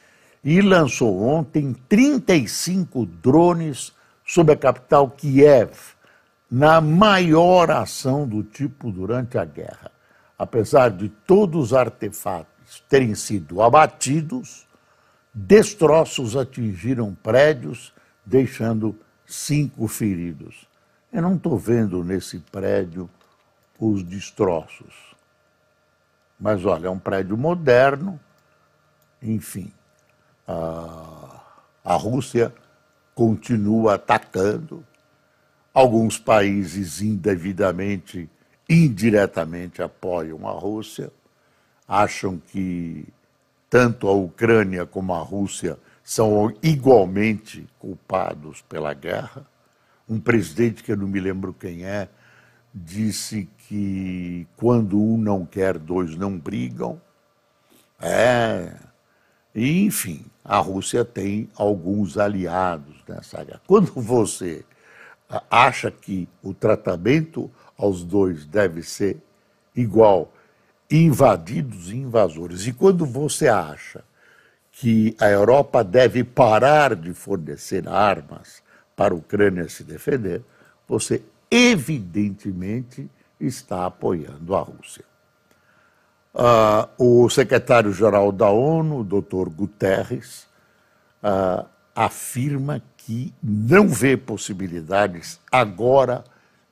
e 0.42 0.62
lançou 0.62 1.22
ontem 1.22 1.76
35 1.86 3.04
drones 3.04 3.92
sobre 4.26 4.54
a 4.54 4.56
capital 4.56 5.10
Kiev, 5.10 5.74
na 6.50 6.80
maior 6.80 7.70
ação 7.70 8.26
do 8.26 8.42
tipo 8.42 8.90
durante 8.90 9.36
a 9.36 9.44
guerra. 9.44 9.97
Apesar 10.38 10.90
de 10.90 11.08
todos 11.08 11.66
os 11.68 11.74
artefatos 11.74 12.82
terem 12.88 13.14
sido 13.14 13.60
abatidos, 13.60 14.66
destroços 15.34 16.36
atingiram 16.36 17.14
prédios, 17.14 17.92
deixando 18.24 18.98
cinco 19.26 19.88
feridos. 19.88 20.66
Eu 21.12 21.22
não 21.22 21.36
estou 21.36 21.58
vendo 21.58 22.04
nesse 22.04 22.38
prédio 22.38 23.10
os 23.78 24.02
destroços. 24.02 24.94
Mas 26.38 26.64
olha, 26.64 26.86
é 26.86 26.90
um 26.90 26.98
prédio 26.98 27.36
moderno, 27.36 28.18
enfim. 29.22 29.72
A, 30.46 31.42
a 31.84 31.94
Rússia 31.94 32.52
continua 33.14 33.94
atacando. 33.94 34.84
Alguns 35.74 36.18
países 36.18 37.00
indevidamente, 37.02 38.28
indiretamente 38.68 39.82
apoiam 39.82 40.46
a 40.46 40.52
Rússia, 40.52 41.10
acham 41.86 42.40
que 42.52 43.06
tanto 43.70 44.08
a 44.08 44.12
Ucrânia 44.12 44.84
como 44.84 45.14
a 45.14 45.20
Rússia 45.20 45.78
são 46.02 46.52
igualmente 46.62 47.66
culpados 47.78 48.62
pela 48.62 48.92
guerra. 48.94 49.46
Um 50.08 50.18
presidente 50.18 50.82
que 50.82 50.92
eu 50.92 50.96
não 50.96 51.06
me 51.06 51.20
lembro 51.20 51.52
quem 51.52 51.84
é, 51.84 52.08
disse 52.74 53.48
que 53.66 54.46
quando 54.56 54.98
um 54.98 55.18
não 55.18 55.44
quer, 55.44 55.78
dois 55.78 56.16
não 56.16 56.38
brigam. 56.38 57.00
É. 58.00 58.74
E, 59.54 59.84
enfim, 59.84 60.24
a 60.44 60.58
Rússia 60.58 61.04
tem 61.04 61.50
alguns 61.56 62.16
aliados 62.16 62.96
nessa 63.06 63.42
guerra. 63.44 63.60
Quando 63.66 63.92
você 63.92 64.64
acha 65.50 65.90
que 65.90 66.28
o 66.42 66.54
tratamento 66.54 67.50
aos 67.76 68.02
dois 68.02 68.44
deve 68.46 68.82
ser 68.82 69.18
igual, 69.74 70.32
invadidos 70.90 71.90
e 71.90 71.96
invasores, 71.96 72.66
e 72.66 72.72
quando 72.72 73.04
você 73.04 73.48
acha 73.48 74.02
que 74.72 75.16
a 75.20 75.28
Europa 75.28 75.84
deve 75.84 76.24
parar 76.24 76.94
de 76.94 77.12
fornecer 77.12 77.88
armas 77.88 78.62
para 78.96 79.12
a 79.12 79.16
Ucrânia 79.16 79.68
se 79.68 79.84
defender, 79.84 80.42
você 80.86 81.22
evidentemente 81.50 83.08
está 83.40 83.86
apoiando 83.86 84.54
a 84.54 84.60
Rússia. 84.60 85.04
Uh, 86.34 87.24
o 87.24 87.28
secretário-geral 87.30 88.30
da 88.30 88.50
ONU, 88.50 89.02
Dr. 89.02 89.48
Guterres, 89.48 90.46
uh, 91.22 91.66
afirma 91.98 92.80
que 92.96 93.34
não 93.42 93.88
vê 93.88 94.16
possibilidades 94.16 95.40
agora 95.50 96.22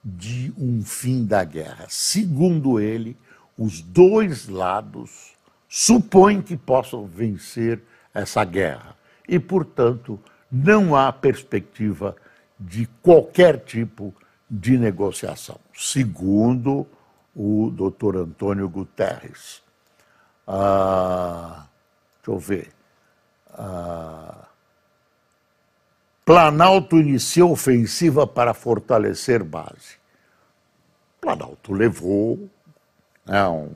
de 0.05 0.55
um 0.57 0.85
fim 0.85 1.27
da 1.27 1.43
guerra. 1.43 1.87
Segundo 1.89 2.79
ele, 2.79 3.17
os 3.59 3.81
dois 3.81 4.47
lados 4.47 5.33
supõem 5.69 6.41
que 6.41 6.57
possam 6.57 7.07
vencer 7.07 7.83
essa 8.15 8.45
guerra 8.45 8.95
e, 9.29 9.37
portanto, 9.41 10.21
não 10.49 10.95
há 10.95 11.13
perspectiva 11.13 12.15
de 12.57 12.87
qualquer 13.03 13.59
tipo 13.59 14.15
de 14.49 14.79
negociação, 14.79 15.59
segundo 15.75 16.87
o 17.35 17.69
doutor 17.75 18.17
Antônio 18.17 18.69
Guterres. 18.69 19.61
Ah, 20.47 21.67
deixa 22.23 22.31
eu 22.31 22.39
ver. 22.39 22.73
Ah, 23.53 24.47
Planalto 26.27 26.99
iniciou 26.99 27.53
ofensiva 27.53 28.27
para 28.27 28.53
fortalecer 28.53 29.45
base. 29.45 29.97
Planalto 31.21 31.73
levou 31.73 32.51
né, 33.25 33.47
uma 33.47 33.71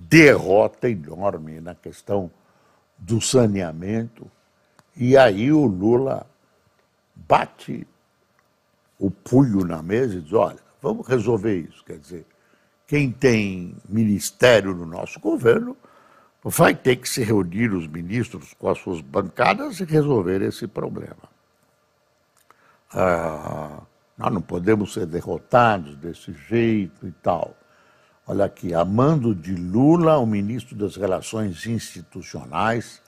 derrota 0.00 0.88
enorme 0.88 1.60
na 1.60 1.74
questão 1.74 2.30
do 2.96 3.20
saneamento, 3.20 4.26
e 4.96 5.18
aí 5.18 5.52
o 5.52 5.66
Lula 5.66 6.26
bate 7.14 7.86
o 8.98 9.10
punho 9.10 9.66
na 9.66 9.82
mesa 9.82 10.16
e 10.16 10.22
diz: 10.22 10.32
olha, 10.32 10.58
vamos 10.80 11.06
resolver 11.06 11.54
isso. 11.58 11.84
Quer 11.84 11.98
dizer, 11.98 12.26
quem 12.86 13.12
tem 13.12 13.76
ministério 13.86 14.74
no 14.74 14.86
nosso 14.86 15.20
governo 15.20 15.76
vai 16.50 16.74
ter 16.74 16.96
que 16.96 17.08
se 17.08 17.22
reunir 17.22 17.72
os 17.72 17.86
ministros 17.86 18.54
com 18.58 18.68
as 18.70 18.78
suas 18.78 19.00
bancadas 19.02 19.80
e 19.80 19.84
resolver 19.84 20.40
esse 20.40 20.66
problema. 20.66 21.28
Ah, 22.90 23.82
nós 24.16 24.32
não 24.32 24.40
podemos 24.40 24.94
ser 24.94 25.06
derrotados 25.06 25.94
desse 25.96 26.32
jeito 26.48 27.06
e 27.06 27.12
tal. 27.12 27.54
Olha 28.26 28.46
aqui, 28.46 28.72
a 28.74 28.82
mando 28.84 29.34
de 29.34 29.54
Lula, 29.54 30.18
o 30.18 30.26
ministro 30.26 30.74
das 30.74 30.96
Relações 30.96 31.66
Institucionais, 31.66 33.02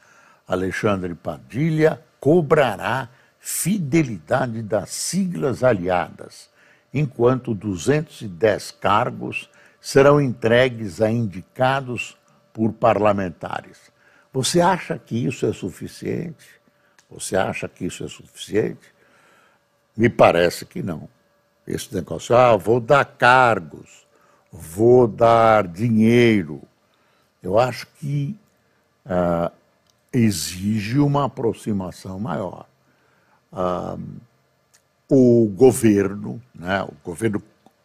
Alexandre 0.47 1.15
Padilha, 1.15 2.01
cobrará 2.19 3.09
fidelidade 3.39 4.63
das 4.63 4.91
siglas 4.91 5.65
aliadas, 5.65 6.51
enquanto 6.93 7.55
210 7.55 8.71
cargos 8.73 9.49
serão 9.81 10.21
entregues 10.21 11.01
a 11.01 11.11
indicados 11.11 12.20
por 12.53 12.73
parlamentares. 12.73 13.91
Você 14.33 14.61
acha 14.61 14.99
que 14.99 15.27
isso 15.27 15.47
é 15.47 15.53
suficiente? 15.53 16.61
Você 17.11 17.37
acha 17.37 17.69
que 17.69 17.87
isso 17.87 18.05
é 18.05 18.09
suficiente? 18.09 18.95
Me 19.97 20.09
parece 20.09 20.65
que 20.65 20.83
não. 20.83 21.09
Esse 21.67 21.95
negócio, 21.95 22.37
ah, 22.37 22.57
vou 22.57 22.81
dar 22.81 23.05
cargos, 23.05 24.07
vou 24.51 25.07
dar 25.07 25.67
dinheiro. 25.67 26.63
Eu 27.43 27.59
acho 27.59 27.87
que 27.99 28.39
ah, 29.05 29.53
exige 30.13 30.99
uma 30.99 31.27
aproximação 31.27 32.19
maior 32.19 32.67
o 35.11 35.49
governo, 35.49 36.41
né, 36.55 36.83
o 36.85 36.95
governo 37.05 37.43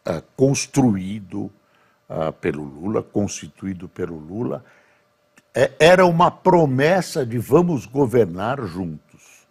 uh, 0.08 0.22
construído 0.36 1.50
uh, 2.08 2.32
pelo 2.32 2.62
Lula, 2.62 3.02
constituído 3.02 3.88
pelo 3.88 4.18
Lula, 4.18 4.64
é, 5.54 5.72
era 5.78 6.04
uma 6.04 6.30
promessa 6.30 7.24
de 7.24 7.38
vamos 7.38 7.86
governar 7.86 8.60
juntos. 8.66 9.46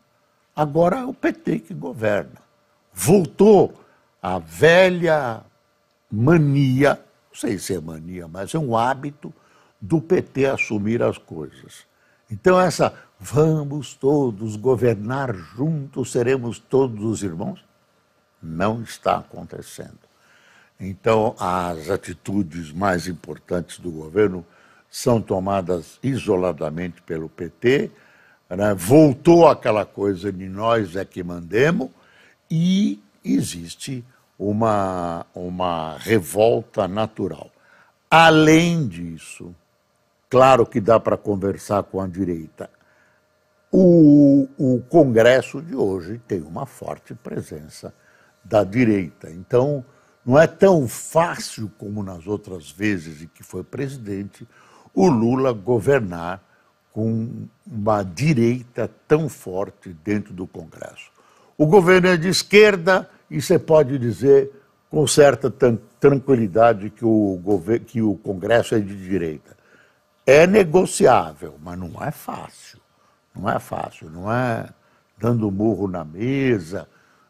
Agora 0.55 0.99
é 0.99 1.05
o 1.05 1.13
PT 1.13 1.59
que 1.59 1.73
governa. 1.73 2.41
Voltou 2.93 3.73
a 4.21 4.39
velha 4.39 5.43
mania, 6.11 6.99
não 7.29 7.35
sei 7.35 7.57
se 7.57 7.75
é 7.75 7.81
mania, 7.81 8.27
mas 8.27 8.53
é 8.53 8.59
um 8.59 8.77
hábito 8.77 9.33
do 9.81 9.99
PT 9.99 10.45
assumir 10.45 11.03
as 11.03 11.17
coisas. 11.17 11.85
Então, 12.29 12.59
essa 12.59 12.93
vamos 13.19 13.93
todos 13.93 14.55
governar 14.55 15.33
juntos, 15.33 16.11
seremos 16.11 16.59
todos 16.59 17.03
os 17.03 17.23
irmãos, 17.23 17.63
não 18.41 18.81
está 18.81 19.17
acontecendo. 19.17 20.04
Então, 20.79 21.35
as 21.39 21.89
atitudes 21.89 22.71
mais 22.71 23.07
importantes 23.07 23.79
do 23.79 23.91
governo 23.91 24.45
são 24.89 25.21
tomadas 25.21 25.99
isoladamente 26.03 27.01
pelo 27.01 27.29
PT, 27.29 27.91
né? 28.49 28.73
voltou 28.73 29.47
aquela 29.47 29.85
coisa 29.85 30.31
de 30.31 30.47
nós 30.47 30.95
é 30.95 31.05
que 31.05 31.23
mandemos, 31.23 31.89
e 32.49 33.01
existe 33.23 34.03
uma, 34.37 35.25
uma 35.33 35.97
revolta 35.97 36.87
natural. 36.87 37.49
Além 38.09 38.87
disso, 38.87 39.55
Claro 40.35 40.65
que 40.65 40.81
dá 40.81 40.99
para 40.99 41.15
conversar 41.15 41.83
com 41.83 42.01
a 42.01 42.07
direita. 42.07 42.69
O, 43.71 44.47
o 44.57 44.81
Congresso 44.89 45.61
de 45.61 45.73
hoje 45.73 46.19
tem 46.27 46.41
uma 46.41 46.65
forte 46.65 47.13
presença 47.13 47.93
da 48.43 48.63
direita. 48.63 49.29
Então, 49.29 49.83
não 50.25 50.39
é 50.39 50.47
tão 50.47 50.87
fácil 50.87 51.71
como 51.77 52.01
nas 52.01 52.25
outras 52.25 52.71
vezes 52.71 53.21
em 53.21 53.27
que 53.27 53.43
foi 53.43 53.63
presidente 53.63 54.47
o 54.93 55.07
Lula 55.07 55.51
governar 55.53 56.41
com 56.91 57.47
uma 57.67 58.03
direita 58.03 58.89
tão 59.07 59.27
forte 59.27 59.89
dentro 60.03 60.33
do 60.33 60.47
Congresso. 60.47 61.11
O 61.57 61.65
governo 61.65 62.07
é 62.07 62.17
de 62.17 62.29
esquerda 62.29 63.09
e 63.29 63.41
você 63.41 63.59
pode 63.59 63.99
dizer 63.99 64.51
com 64.89 65.05
certa 65.05 65.51
tranquilidade 65.99 66.89
que 66.89 67.03
o, 67.03 67.39
que 67.85 68.01
o 68.01 68.15
Congresso 68.15 68.75
é 68.75 68.79
de 68.79 68.95
direita. 68.95 69.55
É 70.25 70.47
negociável, 70.47 71.55
mas 71.61 71.77
não 71.77 72.01
é 72.01 72.11
fácil. 72.11 72.79
Não 73.35 73.49
é 73.49 73.59
fácil, 73.59 74.09
não 74.09 74.31
é 74.31 74.69
dando 75.17 75.51
murro 75.51 75.87
na 75.87 76.05
mesa, 76.05 76.87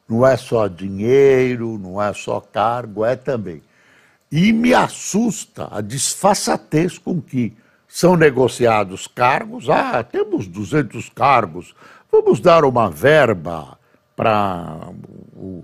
não 0.07 0.25
é 0.25 0.37
só 0.37 0.67
dinheiro, 0.67 1.77
não 1.77 2.01
é 2.01 2.13
só 2.13 2.39
cargo, 2.39 3.03
é 3.03 3.15
também. 3.15 3.61
E 4.31 4.51
me 4.51 4.73
assusta 4.73 5.67
a 5.71 5.81
disfarçatez 5.81 6.97
com 6.97 7.21
que 7.21 7.55
são 7.87 8.15
negociados 8.15 9.07
cargos. 9.07 9.69
Ah, 9.69 10.03
temos 10.03 10.47
200 10.47 11.09
cargos, 11.09 11.73
vamos 12.11 12.39
dar 12.39 12.65
uma 12.65 12.89
verba 12.89 13.77
para 14.15 14.89
o 15.35 15.63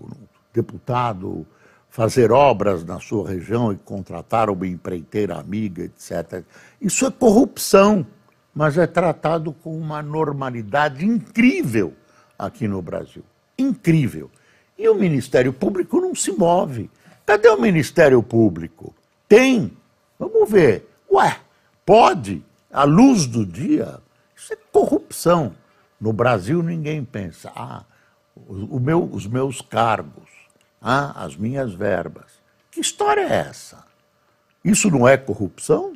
deputado 0.53 1.45
fazer 1.89 2.31
obras 2.31 2.85
na 2.85 2.99
sua 2.99 3.29
região 3.29 3.71
e 3.71 3.75
contratar 3.75 4.49
uma 4.49 4.65
empreiteira 4.65 5.37
amiga, 5.37 5.83
etc. 5.83 6.43
Isso 6.79 7.05
é 7.05 7.11
corrupção, 7.11 8.05
mas 8.55 8.77
é 8.77 8.87
tratado 8.87 9.51
com 9.51 9.77
uma 9.77 10.01
normalidade 10.01 11.05
incrível 11.05 11.93
aqui 12.39 12.67
no 12.67 12.81
Brasil. 12.81 13.23
Incrível. 13.57 14.29
E 14.77 14.87
o 14.89 14.95
Ministério 14.95 15.53
Público 15.53 15.99
não 15.99 16.15
se 16.15 16.31
move. 16.31 16.89
Cadê 17.25 17.49
o 17.49 17.61
Ministério 17.61 18.21
Público? 18.23 18.93
Tem. 19.27 19.71
Vamos 20.17 20.49
ver. 20.49 20.89
Ué, 21.11 21.39
pode? 21.85 22.43
À 22.71 22.83
luz 22.83 23.25
do 23.27 23.45
dia? 23.45 23.99
Isso 24.35 24.53
é 24.53 24.57
corrupção. 24.71 25.53
No 25.99 26.11
Brasil 26.11 26.63
ninguém 26.63 27.05
pensa, 27.05 27.51
ah, 27.55 27.83
meu, 28.81 29.03
os 29.03 29.27
meus 29.27 29.61
cargos, 29.61 30.29
ah, 30.81 31.23
as 31.23 31.35
minhas 31.35 31.73
verbas. 31.73 32.41
Que 32.71 32.79
história 32.79 33.21
é 33.21 33.47
essa? 33.47 33.83
Isso 34.63 34.89
não 34.89 35.07
é 35.07 35.15
corrupção? 35.15 35.93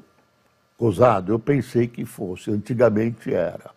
Cosado, 0.77 1.31
eu 1.31 1.39
pensei 1.39 1.87
que 1.87 2.05
fosse, 2.05 2.51
antigamente 2.51 3.33
era. 3.33 3.71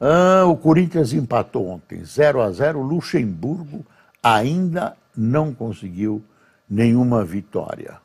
Ah, 0.00 0.44
o 0.46 0.56
Corinthians 0.56 1.12
empatou 1.12 1.68
ontem, 1.68 2.04
0 2.04 2.40
a 2.40 2.50
0 2.52 2.80
Luxemburgo 2.80 3.84
ainda 4.22 4.96
não 5.16 5.52
conseguiu 5.52 6.22
nenhuma 6.68 7.24
vitória. 7.24 7.98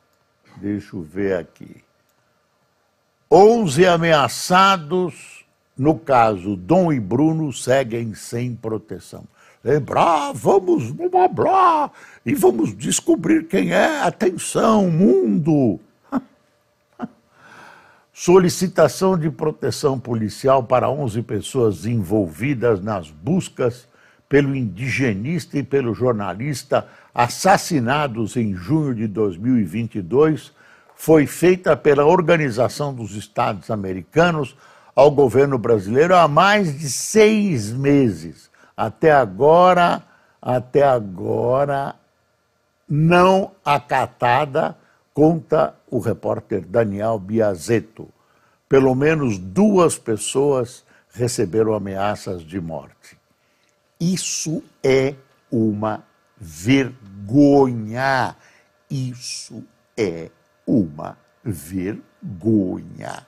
Deixa 0.56 0.96
eu 0.96 1.02
ver 1.02 1.36
aqui. 1.36 1.84
11 3.30 3.86
ameaçados, 3.86 5.44
no 5.76 5.98
caso 5.98 6.56
Dom 6.56 6.92
e 6.92 7.00
Bruno, 7.00 7.52
seguem 7.52 8.14
sem 8.14 8.54
proteção. 8.54 9.24
Lembrar, 9.62 10.32
vamos, 10.32 10.90
blá, 10.90 11.26
blá, 11.26 11.90
e 12.24 12.34
vamos 12.34 12.76
descobrir 12.76 13.46
quem 13.46 13.72
é. 13.72 14.02
Atenção, 14.02 14.90
mundo! 14.90 15.80
Solicitação 18.16 19.18
de 19.18 19.28
proteção 19.28 19.98
policial 19.98 20.62
para 20.62 20.88
11 20.88 21.20
pessoas 21.22 21.84
envolvidas 21.84 22.80
nas 22.80 23.10
buscas 23.10 23.88
pelo 24.28 24.54
indigenista 24.54 25.58
e 25.58 25.64
pelo 25.64 25.92
jornalista 25.92 26.86
assassinados 27.12 28.36
em 28.36 28.54
junho 28.54 28.94
de 28.94 29.08
2022 29.08 30.52
foi 30.94 31.26
feita 31.26 31.76
pela 31.76 32.06
Organização 32.06 32.94
dos 32.94 33.16
Estados 33.16 33.68
Americanos 33.68 34.56
ao 34.94 35.10
governo 35.10 35.58
brasileiro 35.58 36.14
há 36.14 36.28
mais 36.28 36.78
de 36.78 36.88
seis 36.88 37.72
meses. 37.72 38.48
Até 38.76 39.10
agora, 39.10 40.04
até 40.40 40.84
agora, 40.84 41.96
não 42.88 43.50
acatada, 43.64 44.76
conta 45.14 45.74
o 45.88 45.98
repórter 46.00 46.66
Daniel 46.66 47.18
Biazetto. 47.18 48.08
Pelo 48.68 48.94
menos 48.94 49.38
duas 49.38 49.96
pessoas 49.96 50.84
receberam 51.12 51.72
ameaças 51.72 52.42
de 52.42 52.60
morte. 52.60 53.16
Isso 54.00 54.62
é 54.82 55.14
uma 55.50 56.04
vergonha. 56.36 58.34
Isso 58.90 59.64
é 59.96 60.30
uma 60.66 61.16
vergonha. 61.44 63.24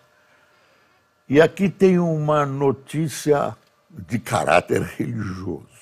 E 1.29 1.41
aqui 1.41 1.69
tem 1.69 1.99
uma 1.99 2.45
notícia 2.45 3.57
de 3.91 4.19
caráter 4.19 4.83
religioso. 4.83 5.76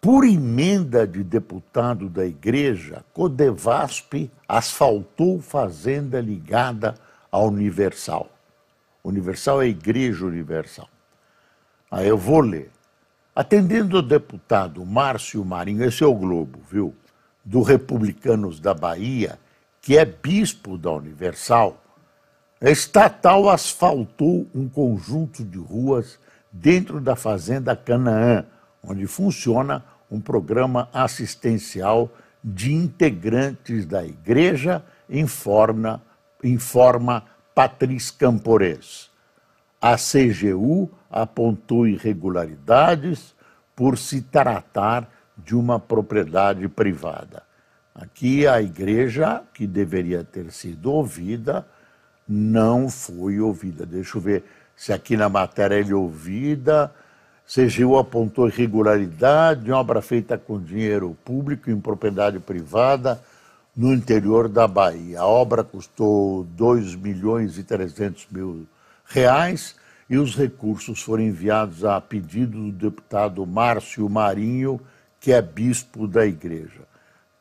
Por 0.00 0.24
emenda 0.24 1.06
de 1.06 1.24
deputado 1.24 2.08
da 2.08 2.24
igreja, 2.24 3.04
Codevasp 3.12 4.30
asfaltou 4.46 5.40
fazenda 5.40 6.20
ligada 6.20 6.94
à 7.32 7.40
Universal. 7.40 8.30
Universal 9.02 9.60
é 9.62 9.64
a 9.64 9.68
Igreja 9.68 10.24
Universal. 10.24 10.88
Aí 11.90 12.06
eu 12.06 12.16
vou 12.16 12.40
ler. 12.40 12.70
Atendendo 13.34 13.98
o 13.98 14.02
deputado 14.02 14.84
Márcio 14.86 15.44
Marinho, 15.44 15.84
esse 15.84 16.04
é 16.04 16.06
o 16.06 16.14
Globo, 16.14 16.60
viu? 16.70 16.94
Do 17.44 17.62
Republicanos 17.62 18.60
da 18.60 18.74
Bahia, 18.74 19.38
que 19.80 19.98
é 19.98 20.04
bispo 20.04 20.78
da 20.78 20.92
Universal, 20.92 21.82
a 22.60 22.70
estatal 22.70 23.48
asfaltou 23.48 24.46
um 24.54 24.68
conjunto 24.68 25.44
de 25.44 25.58
ruas 25.58 26.18
dentro 26.52 27.00
da 27.00 27.16
Fazenda 27.16 27.74
Canaã, 27.74 28.44
onde 28.82 29.06
funciona 29.06 29.84
um 30.10 30.20
programa 30.20 30.88
assistencial 30.92 32.10
de 32.42 32.72
integrantes 32.72 33.84
da 33.84 34.04
igreja 34.04 34.82
em 35.08 35.26
forma, 35.26 36.02
em 36.42 36.58
forma 36.58 37.24
Patriz 37.54 38.10
Campores. 38.10 39.10
A 39.80 39.96
CGU 39.96 40.90
apontou 41.10 41.86
irregularidades 41.86 43.34
por 43.74 43.96
se 43.96 44.22
tratar 44.22 45.08
de 45.36 45.54
uma 45.54 45.78
propriedade 45.78 46.68
privada. 46.68 47.42
Aqui 47.94 48.46
a 48.46 48.60
igreja, 48.60 49.42
que 49.54 49.66
deveria 49.66 50.22
ter 50.22 50.52
sido 50.52 50.92
ouvida, 50.92 51.66
não 52.28 52.88
foi 52.88 53.40
ouvida. 53.40 53.86
Deixa 53.86 54.18
eu 54.18 54.22
ver 54.22 54.44
se 54.76 54.92
aqui 54.92 55.16
na 55.16 55.28
matéria 55.28 55.76
ele 55.76 55.92
é 55.92 55.94
ouvida. 55.94 56.92
CGU 57.48 57.96
apontou 57.96 58.46
irregularidade 58.46 59.64
de 59.64 59.72
obra 59.72 60.02
feita 60.02 60.36
com 60.36 60.60
dinheiro 60.60 61.16
público 61.24 61.70
em 61.70 61.80
propriedade 61.80 62.38
privada 62.38 63.22
no 63.74 63.94
interior 63.94 64.50
da 64.50 64.68
Bahia. 64.68 65.20
A 65.20 65.26
obra 65.26 65.64
custou 65.64 66.44
2 66.44 66.94
milhões 66.94 67.56
e 67.56 67.64
300 67.64 68.26
mil 68.30 68.66
reais 69.06 69.76
e 70.10 70.18
os 70.18 70.36
recursos 70.36 71.00
foram 71.00 71.22
enviados 71.22 71.86
a 71.86 71.98
pedido 72.02 72.70
do 72.70 72.72
deputado 72.72 73.46
Márcio 73.46 74.06
Marinho, 74.10 74.78
que 75.18 75.32
é 75.32 75.40
bispo 75.40 76.06
da 76.06 76.26
igreja. 76.26 76.86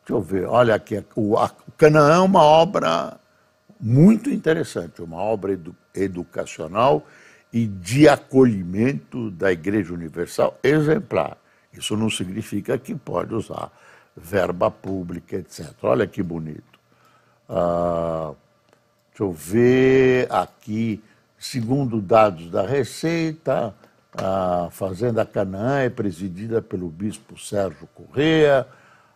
Deixa 0.05 0.13
eu 0.13 0.21
ver, 0.21 0.47
olha 0.47 0.75
aqui, 0.75 1.03
o, 1.15 1.35
Canaã 1.75 2.15
é 2.15 2.19
uma 2.19 2.43
obra 2.43 3.19
muito 3.77 4.29
interessante, 4.29 5.01
uma 5.01 5.17
obra 5.17 5.51
edu, 5.51 5.75
educacional 5.93 7.05
e 7.57 7.65
de 7.65 8.07
acolhimento 8.07 9.31
da 9.31 9.51
Igreja 9.51 9.91
Universal 9.91 10.59
exemplar. 10.61 11.37
Isso 11.73 11.97
não 11.97 12.07
significa 12.07 12.77
que 12.77 12.93
pode 12.93 13.33
usar 13.33 13.71
verba 14.15 14.69
pública, 14.69 15.37
etc. 15.37 15.73
Olha 15.81 16.05
que 16.05 16.21
bonito. 16.21 16.79
Ah, 17.49 18.33
deixa 19.09 19.23
eu 19.23 19.31
ver 19.31 20.31
aqui, 20.31 21.03
segundo 21.39 21.99
dados 21.99 22.51
da 22.51 22.63
Receita, 22.63 23.73
a 24.15 24.69
Fazenda 24.69 25.25
Canaã 25.25 25.79
é 25.79 25.89
presidida 25.89 26.61
pelo 26.61 26.89
bispo 26.89 27.39
Sérgio 27.39 27.87
Correa, 27.95 28.67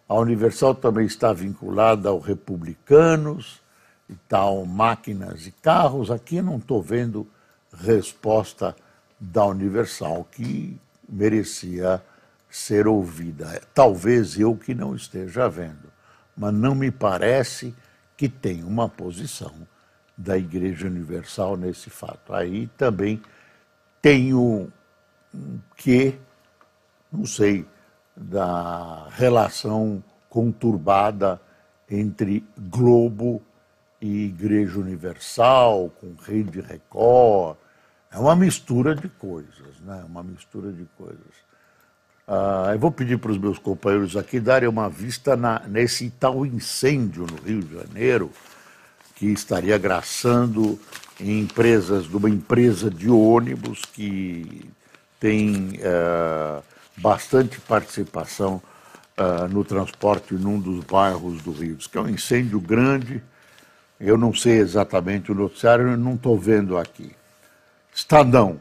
a 0.10 0.15
Universal 0.15 0.73
também 0.73 1.06
está 1.06 1.32
vinculada 1.32 2.10
ao 2.10 2.17
Republicanos 2.17 3.62
e 4.10 4.15
tal, 4.27 4.65
máquinas 4.65 5.45
e 5.45 5.51
carros. 5.51 6.10
Aqui 6.10 6.41
não 6.41 6.58
estou 6.58 6.82
vendo 6.82 7.27
resposta 7.74 8.76
da 9.20 9.46
Universal 9.46 10.28
que 10.32 10.80
merecia 11.08 12.02
ser 12.50 12.88
ouvida. 12.88 13.62
Talvez 13.74 14.40
eu 14.40 14.56
que 14.56 14.74
não 14.74 14.96
esteja 14.96 15.48
vendo, 15.48 15.92
mas 16.36 16.54
não 16.54 16.76
me 16.76 16.92
parece 16.92 17.74
que 18.18 18.28
tem 18.28 18.64
uma 18.64 18.90
posição 18.90 19.54
da 20.18 20.38
Igreja 20.38 20.88
Universal 20.88 21.58
nesse 21.58 21.90
fato. 21.90 22.34
Aí 22.34 22.68
também 22.78 23.22
tenho 24.02 24.72
que, 25.76 26.20
não 27.12 27.26
sei, 27.26 27.66
da 28.16 29.08
relação 29.12 30.04
conturbada 30.30 31.42
entre 31.90 32.46
Globo 32.58 33.42
e 34.00 34.26
Igreja 34.26 34.80
Universal, 34.80 35.90
com 36.00 36.16
Rede 36.16 36.62
Record. 36.62 37.58
É 38.12 38.17
uma 38.19 38.36
mistura 38.36 38.93
de 38.93 39.08
coisas, 39.08 39.80
né? 39.86 40.04
Uma 40.08 40.21
mistura 40.21 40.71
de 40.71 40.86
coisas. 40.97 41.52
Ah, 42.28 42.69
eu 42.74 42.80
vou 42.80 42.91
pedir 42.91 43.17
para 43.17 43.32
os 43.32 43.38
meus 43.38 43.58
companheiros 43.58 44.15
aqui 44.15 44.39
darem 44.39 44.67
uma 44.67 44.89
vista 44.89 45.36
na, 45.36 45.62
nesse 45.67 46.10
tal 46.12 46.45
incêndio 46.45 47.26
no 47.26 47.36
Rio 47.38 47.62
de 47.62 47.76
Janeiro, 47.76 48.32
que 49.15 49.28
estaria 49.28 49.78
graçando 49.78 50.80
em 51.19 51.41
empresas, 51.41 52.06
de 52.06 52.15
uma 52.15 52.30
empresa 52.30 52.89
de 52.89 53.10
ônibus 53.10 53.82
que 53.86 54.69
tem 55.19 55.80
uh, 55.80 56.63
bastante 56.97 57.60
participação 57.62 58.62
uh, 59.17 59.47
no 59.47 59.63
transporte 59.63 60.34
num 60.34 60.60
dos 60.60 60.84
bairros 60.84 61.41
do 61.41 61.52
Rio. 61.52 61.76
Diz 61.76 61.88
que 61.88 61.97
é 61.97 62.02
um 62.02 62.10
incêndio 62.10 62.60
grande, 62.60 63.24
eu 64.00 64.17
não 64.17 64.34
sei 64.34 64.58
exatamente 64.58 65.32
o 65.32 65.36
noticiário, 65.36 65.95
não 65.95 66.15
estou 66.15 66.38
vendo 66.38 66.78
aqui. 66.78 67.12
Estadão, 68.02 68.60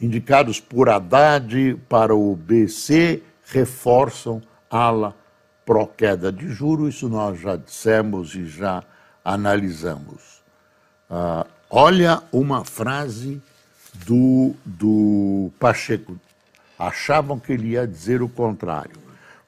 indicados 0.00 0.58
por 0.58 0.88
Haddad 0.88 1.80
para 1.88 2.12
o 2.12 2.34
BC, 2.34 3.22
reforçam 3.46 4.42
ala 4.68 5.16
pró-queda 5.64 6.32
de 6.32 6.48
juros, 6.48 6.96
isso 6.96 7.08
nós 7.08 7.38
já 7.38 7.54
dissemos 7.54 8.34
e 8.34 8.46
já 8.46 8.82
analisamos. 9.24 10.42
Uh, 11.08 11.48
olha 11.70 12.20
uma 12.32 12.64
frase 12.64 13.40
do, 14.04 14.54
do 14.66 15.52
Pacheco 15.60 16.18
achavam 16.76 17.38
que 17.38 17.52
ele 17.52 17.68
ia 17.68 17.86
dizer 17.86 18.22
o 18.22 18.28
contrário. 18.28 18.96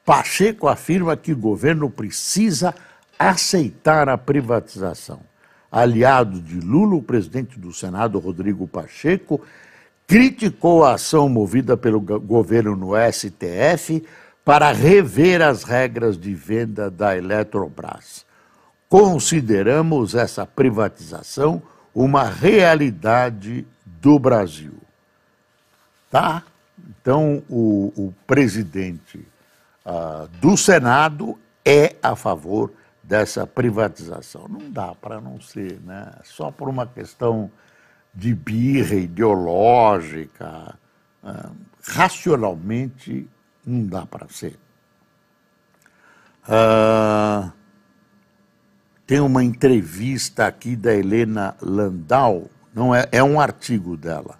Pacheco 0.05 0.69
afirma 0.69 1.17
que 1.17 1.33
o 1.33 1.37
governo 1.37 1.89
precisa 1.89 2.73
aceitar 3.19 4.07
a 4.07 4.17
privatização. 4.17 5.19
Aliado 5.73 6.39
de 6.39 6.59
Lula, 6.59 6.97
o 6.97 7.01
presidente 7.01 7.59
do 7.59 7.73
Senado, 7.73 8.19
Rodrigo 8.19 8.67
Pacheco, 8.67 9.41
criticou 10.05 10.85
a 10.85 10.93
ação 10.93 11.27
movida 11.27 11.75
pelo 11.75 11.99
governo 11.99 12.75
no 12.75 12.91
STF 13.11 14.03
para 14.45 14.71
rever 14.71 15.41
as 15.41 15.63
regras 15.63 16.15
de 16.15 16.35
venda 16.35 16.91
da 16.91 17.17
Eletrobras. 17.17 18.23
Consideramos 18.87 20.13
essa 20.13 20.45
privatização 20.45 21.59
uma 21.95 22.23
realidade 22.23 23.65
do 23.83 24.19
Brasil. 24.19 24.75
Tá? 26.11 26.43
Então, 26.87 27.41
o, 27.49 27.91
o 27.95 28.13
presidente 28.27 29.25
uh, 29.83 30.27
do 30.39 30.55
Senado 30.55 31.35
é 31.65 31.95
a 32.03 32.15
favor 32.15 32.71
dessa 33.13 33.45
privatização. 33.45 34.47
Não 34.49 34.71
dá 34.71 34.95
para 34.95 35.21
não 35.21 35.39
ser, 35.39 35.79
né? 35.81 36.11
Só 36.23 36.49
por 36.49 36.67
uma 36.67 36.87
questão 36.87 37.51
de 38.11 38.33
birra 38.33 38.95
ideológica, 38.95 40.79
ah, 41.23 41.51
racionalmente 41.83 43.29
não 43.63 43.85
dá 43.85 44.03
para 44.03 44.27
ser. 44.29 44.57
Ah, 46.47 47.51
tem 49.05 49.19
uma 49.19 49.43
entrevista 49.43 50.47
aqui 50.47 50.75
da 50.75 50.91
Helena 50.95 51.55
Landau, 51.61 52.49
não 52.73 52.95
é, 52.95 53.07
é 53.11 53.23
um 53.23 53.39
artigo 53.39 53.95
dela. 53.95 54.39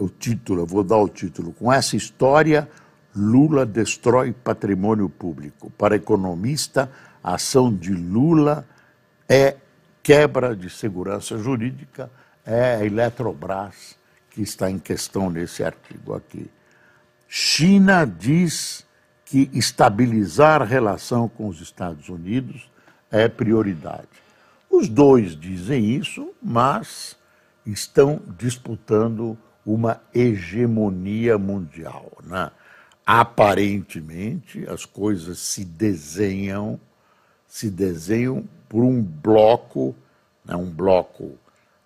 O 0.00 0.08
título, 0.08 0.62
eu 0.62 0.66
vou 0.66 0.82
dar 0.82 0.98
o 0.98 1.08
título. 1.08 1.52
Com 1.52 1.72
essa 1.72 1.94
história, 1.94 2.68
Lula 3.14 3.64
destrói 3.64 4.32
patrimônio 4.32 5.08
público. 5.08 5.70
Para 5.78 5.94
economista, 5.94 6.90
a 7.22 7.34
ação 7.34 7.74
de 7.74 7.92
Lula 7.92 8.66
é 9.28 9.56
quebra 10.02 10.56
de 10.56 10.70
segurança 10.70 11.38
jurídica, 11.38 12.10
é 12.44 12.76
a 12.76 12.84
Eletrobras 12.84 13.96
que 14.30 14.42
está 14.42 14.70
em 14.70 14.78
questão 14.78 15.30
nesse 15.30 15.62
artigo 15.62 16.14
aqui. 16.14 16.50
China 17.28 18.04
diz 18.04 18.86
que 19.24 19.50
estabilizar 19.52 20.62
a 20.62 20.64
relação 20.64 21.28
com 21.28 21.46
os 21.46 21.60
Estados 21.60 22.08
Unidos 22.08 22.68
é 23.10 23.28
prioridade. 23.28 24.08
Os 24.68 24.88
dois 24.88 25.36
dizem 25.36 25.94
isso, 25.96 26.32
mas 26.42 27.16
estão 27.66 28.20
disputando 28.38 29.36
uma 29.64 30.00
hegemonia 30.14 31.38
mundial. 31.38 32.10
Né? 32.24 32.50
Aparentemente, 33.04 34.64
as 34.68 34.84
coisas 34.84 35.38
se 35.38 35.64
desenham, 35.64 36.80
se 37.50 37.68
desenham 37.68 38.48
por 38.68 38.84
um 38.84 39.02
bloco, 39.02 39.94
né, 40.44 40.54
um 40.54 40.70
bloco 40.70 41.36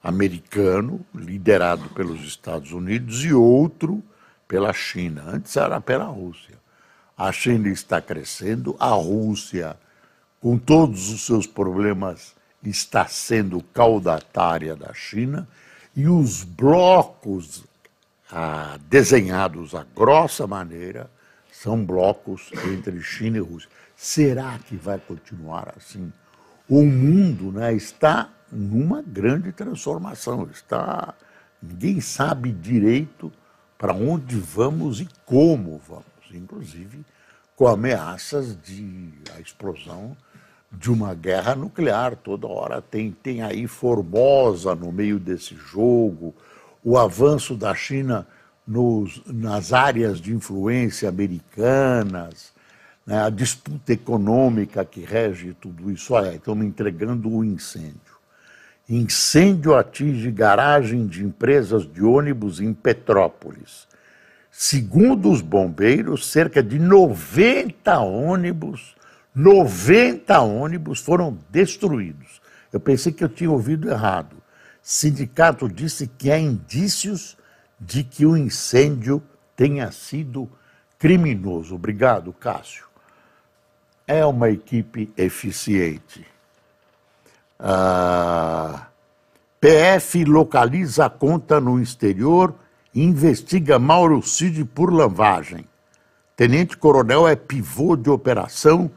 americano, 0.03 1.01
liderado 1.15 1.89
pelos 1.89 2.21
Estados 2.21 2.71
Unidos, 2.71 3.25
e 3.25 3.33
outro 3.33 4.03
pela 4.47 4.75
China. 4.75 5.25
Antes 5.27 5.57
era 5.57 5.81
pela 5.81 6.05
Rússia. 6.05 6.55
A 7.17 7.33
China 7.33 7.71
está 7.71 8.01
crescendo, 8.03 8.77
a 8.79 8.91
Rússia, 8.91 9.77
com 10.39 10.59
todos 10.59 11.09
os 11.09 11.25
seus 11.25 11.47
problemas, 11.47 12.35
está 12.63 13.07
sendo 13.07 13.63
caudatária 13.73 14.77
da 14.77 14.93
China, 14.93 15.49
e 15.97 16.07
os 16.07 16.45
blocos 16.45 17.65
ah, 18.31 18.79
desenhados 18.91 19.75
a 19.75 19.87
grossa 19.97 20.47
maneira 20.47 21.11
são 21.55 21.85
blocos 21.85 22.51
entre 22.67 23.01
China 23.01 23.39
e 23.39 23.41
Rússia. 23.41 23.71
Será 23.95 24.59
que 24.59 24.77
vai 24.77 24.99
continuar 24.99 25.73
assim? 25.77 26.13
O 26.69 26.83
mundo 26.83 27.53
né, 27.53 27.73
está 27.73 28.29
numa 28.51 29.01
grande 29.01 29.53
transformação. 29.53 30.49
Está, 30.53 31.15
ninguém 31.63 32.01
sabe 32.01 32.51
direito 32.51 33.33
para 33.79 33.95
onde 33.95 34.37
vamos 34.37 35.01
e 35.01 35.09
como 35.25 35.81
vamos, 35.87 36.05
inclusive 36.33 37.05
com 37.55 37.69
ameaças 37.69 38.61
de 38.61 39.13
a 39.37 39.41
explosão 39.41 40.17
de 40.73 40.91
uma 40.91 41.15
guerra 41.15 41.55
nuclear. 41.55 42.17
Toda 42.17 42.49
hora 42.49 42.83
tem, 42.83 43.13
tem 43.13 43.43
aí 43.43 43.69
Formosa 43.69 44.75
no 44.75 44.91
meio 44.91 45.21
desse 45.21 45.55
jogo, 45.55 46.35
o 46.83 46.99
avanço 46.99 47.55
da 47.55 47.73
China 47.77 48.27
nos, 48.67 49.23
nas 49.27 49.73
áreas 49.73 50.21
de 50.21 50.33
influência 50.33 51.09
americanas, 51.09 52.53
né, 53.07 53.23
a 53.23 53.31
disputa 53.31 53.93
econômica 53.93 54.85
que 54.85 55.01
rege 55.01 55.55
tudo 55.61 55.91
isso. 55.91 56.15
Olha, 56.15 56.35
estamos 56.35 56.65
entregando 56.65 57.31
o 57.31 57.45
incêndio. 57.45 58.15
Incêndio 58.89 59.75
atinge 59.75 60.31
garagem 60.31 61.07
de 61.07 61.25
empresas 61.25 61.91
de 61.91 62.03
ônibus 62.03 62.61
em 62.61 62.73
Petrópolis. 62.73 63.87
Segundo 64.51 65.31
os 65.31 65.41
bombeiros, 65.41 66.27
cerca 66.27 66.63
de 66.63 66.79
90 66.79 67.99
ônibus, 67.99 68.95
90 69.35 70.39
ônibus 70.41 71.01
foram 71.01 71.39
destruídos. 71.51 72.41
Eu 72.73 72.79
pensei 72.79 73.13
que 73.13 73.25
eu 73.25 73.29
tinha 73.29 73.51
ouvido 73.51 73.91
errado. 73.91 74.37
Sindicato 74.83 75.69
disse 75.69 76.07
que 76.07 76.31
há 76.31 76.39
indícios 76.39 77.37
de 77.87 78.03
que 78.03 78.25
o 78.25 78.37
incêndio 78.37 79.23
tenha 79.55 79.93
sido 79.93 80.49
criminoso. 80.99 81.75
Obrigado, 81.75 82.33
Cássio. 82.33 82.87
É 84.07 84.25
uma 84.25 84.51
equipe 84.51 85.13
eficiente. 85.17 86.27
Ah, 87.59 88.89
PF 89.61 90.25
localiza 90.25 91.07
a 91.07 91.11
conta 91.11 91.61
no 91.61 91.81
exterior 91.81 92.55
e 92.95 93.03
investiga 93.03 93.79
Mauro 93.79 94.23
Cid 94.23 94.65
por 94.65 94.93
lavagem. 94.93 95.67
Tenente 96.37 96.77
Coronel 96.77 97.29
é 97.29 97.37
pivô 97.37 97.97
de 97.97 98.11
operação 98.11 98.91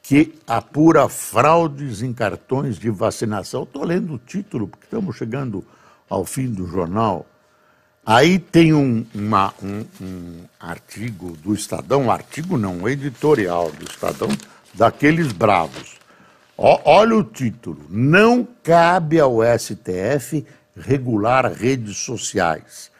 que 0.00 0.34
apura 0.46 1.08
fraudes 1.08 2.02
em 2.02 2.12
cartões 2.12 2.78
de 2.78 2.90
vacinação. 2.90 3.62
Estou 3.62 3.84
lendo 3.84 4.14
o 4.14 4.18
título, 4.18 4.66
porque 4.66 4.86
estamos 4.86 5.16
chegando 5.16 5.64
ao 6.08 6.24
fim 6.24 6.50
do 6.50 6.66
jornal. 6.66 7.26
Aí 8.04 8.40
tem 8.40 8.74
um, 8.74 9.06
uma, 9.14 9.54
um, 9.62 9.84
um 10.00 10.44
artigo 10.58 11.36
do 11.36 11.54
Estadão, 11.54 12.10
artigo 12.10 12.58
não, 12.58 12.78
um 12.78 12.88
editorial 12.88 13.70
do 13.70 13.84
Estadão, 13.84 14.28
daqueles 14.74 15.30
bravos. 15.30 15.98
Ó, 16.58 16.80
olha 16.84 17.16
o 17.16 17.22
título: 17.22 17.86
Não 17.88 18.46
cabe 18.62 19.20
ao 19.20 19.38
STF 19.56 20.44
regular 20.76 21.52
redes 21.52 21.98
sociais. 21.98 22.90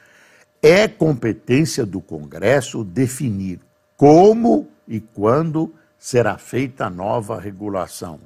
É 0.62 0.86
competência 0.86 1.84
do 1.84 2.00
Congresso 2.00 2.84
definir 2.84 3.58
como 3.96 4.68
e 4.86 5.00
quando 5.00 5.74
será 5.98 6.38
feita 6.38 6.86
a 6.86 6.90
nova 6.90 7.40
regulação. 7.40 8.20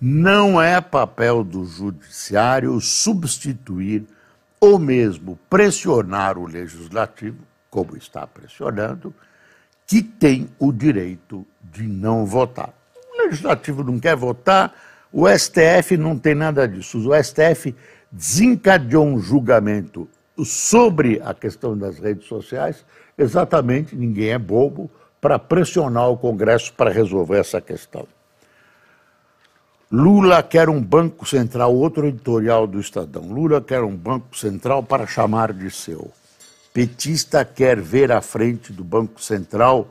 Não 0.00 0.60
é 0.60 0.80
papel 0.80 1.44
do 1.44 1.64
Judiciário 1.66 2.80
substituir 2.80 4.06
ou 4.66 4.80
mesmo 4.80 5.38
pressionar 5.48 6.36
o 6.36 6.44
Legislativo, 6.44 7.38
como 7.70 7.96
está 7.96 8.26
pressionando, 8.26 9.14
que 9.86 10.02
tem 10.02 10.48
o 10.58 10.72
direito 10.72 11.46
de 11.62 11.84
não 11.84 12.26
votar. 12.26 12.74
O 13.14 13.22
Legislativo 13.22 13.84
não 13.84 14.00
quer 14.00 14.16
votar, 14.16 14.74
o 15.12 15.28
STF 15.28 15.96
não 15.96 16.18
tem 16.18 16.34
nada 16.34 16.66
disso. 16.66 16.98
O 16.98 17.14
STF 17.22 17.74
desencadeou 18.10 19.06
um 19.06 19.20
julgamento 19.20 20.08
sobre 20.44 21.22
a 21.24 21.32
questão 21.32 21.78
das 21.78 22.00
redes 22.00 22.26
sociais, 22.26 22.84
exatamente, 23.16 23.94
ninguém 23.94 24.30
é 24.30 24.38
bobo, 24.38 24.90
para 25.20 25.38
pressionar 25.38 26.10
o 26.10 26.16
Congresso 26.16 26.72
para 26.72 26.90
resolver 26.90 27.38
essa 27.38 27.60
questão. 27.60 28.06
Lula 29.90 30.42
quer 30.42 30.68
um 30.68 30.82
Banco 30.82 31.24
Central, 31.24 31.74
outro 31.74 32.08
editorial 32.08 32.66
do 32.66 32.80
Estadão. 32.80 33.22
Lula 33.22 33.60
quer 33.60 33.82
um 33.82 33.94
Banco 33.94 34.36
Central 34.36 34.82
para 34.82 35.06
chamar 35.06 35.52
de 35.52 35.70
seu. 35.70 36.10
Petista 36.72 37.44
quer 37.44 37.80
ver 37.80 38.10
à 38.10 38.20
frente 38.20 38.72
do 38.72 38.82
Banco 38.82 39.22
Central 39.22 39.88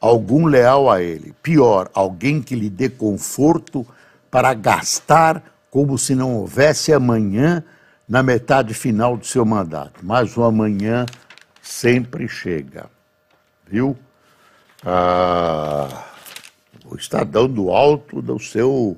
algum 0.00 0.46
leal 0.46 0.90
a 0.90 1.00
ele. 1.00 1.34
Pior, 1.42 1.88
alguém 1.94 2.42
que 2.42 2.56
lhe 2.56 2.68
dê 2.68 2.88
conforto 2.88 3.86
para 4.30 4.52
gastar 4.54 5.42
como 5.70 5.96
se 5.96 6.14
não 6.14 6.34
houvesse 6.36 6.92
amanhã 6.92 7.62
na 8.08 8.22
metade 8.22 8.74
final 8.74 9.16
do 9.16 9.24
seu 9.24 9.44
mandato. 9.44 10.00
Mas 10.02 10.36
o 10.36 10.42
amanhã 10.42 11.06
sempre 11.62 12.28
chega. 12.28 12.86
Viu? 13.66 13.96
ah, 14.84 16.04
o 16.84 16.96
Estadão 16.96 17.48
do 17.48 17.70
alto 17.70 18.22
do 18.22 18.38
seu, 18.38 18.96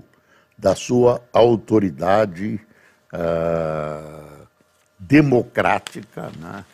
da 0.61 0.75
sua 0.75 1.23
autoridade 1.33 2.61
ah, 3.13 4.47
democrática, 4.99 6.31
né? 6.39 6.65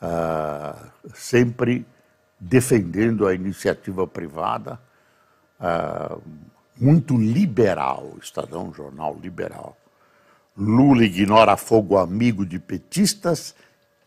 ah, 0.00 0.76
sempre 1.14 1.86
defendendo 2.38 3.26
a 3.26 3.34
iniciativa 3.34 4.06
privada, 4.06 4.78
ah, 5.60 6.18
muito 6.76 7.16
liberal, 7.16 8.16
Estadão 8.20 8.74
jornal 8.74 9.16
liberal. 9.22 9.76
Lula 10.56 11.04
ignora 11.04 11.56
fogo 11.56 11.96
amigo 11.96 12.44
de 12.44 12.58
petistas 12.58 13.54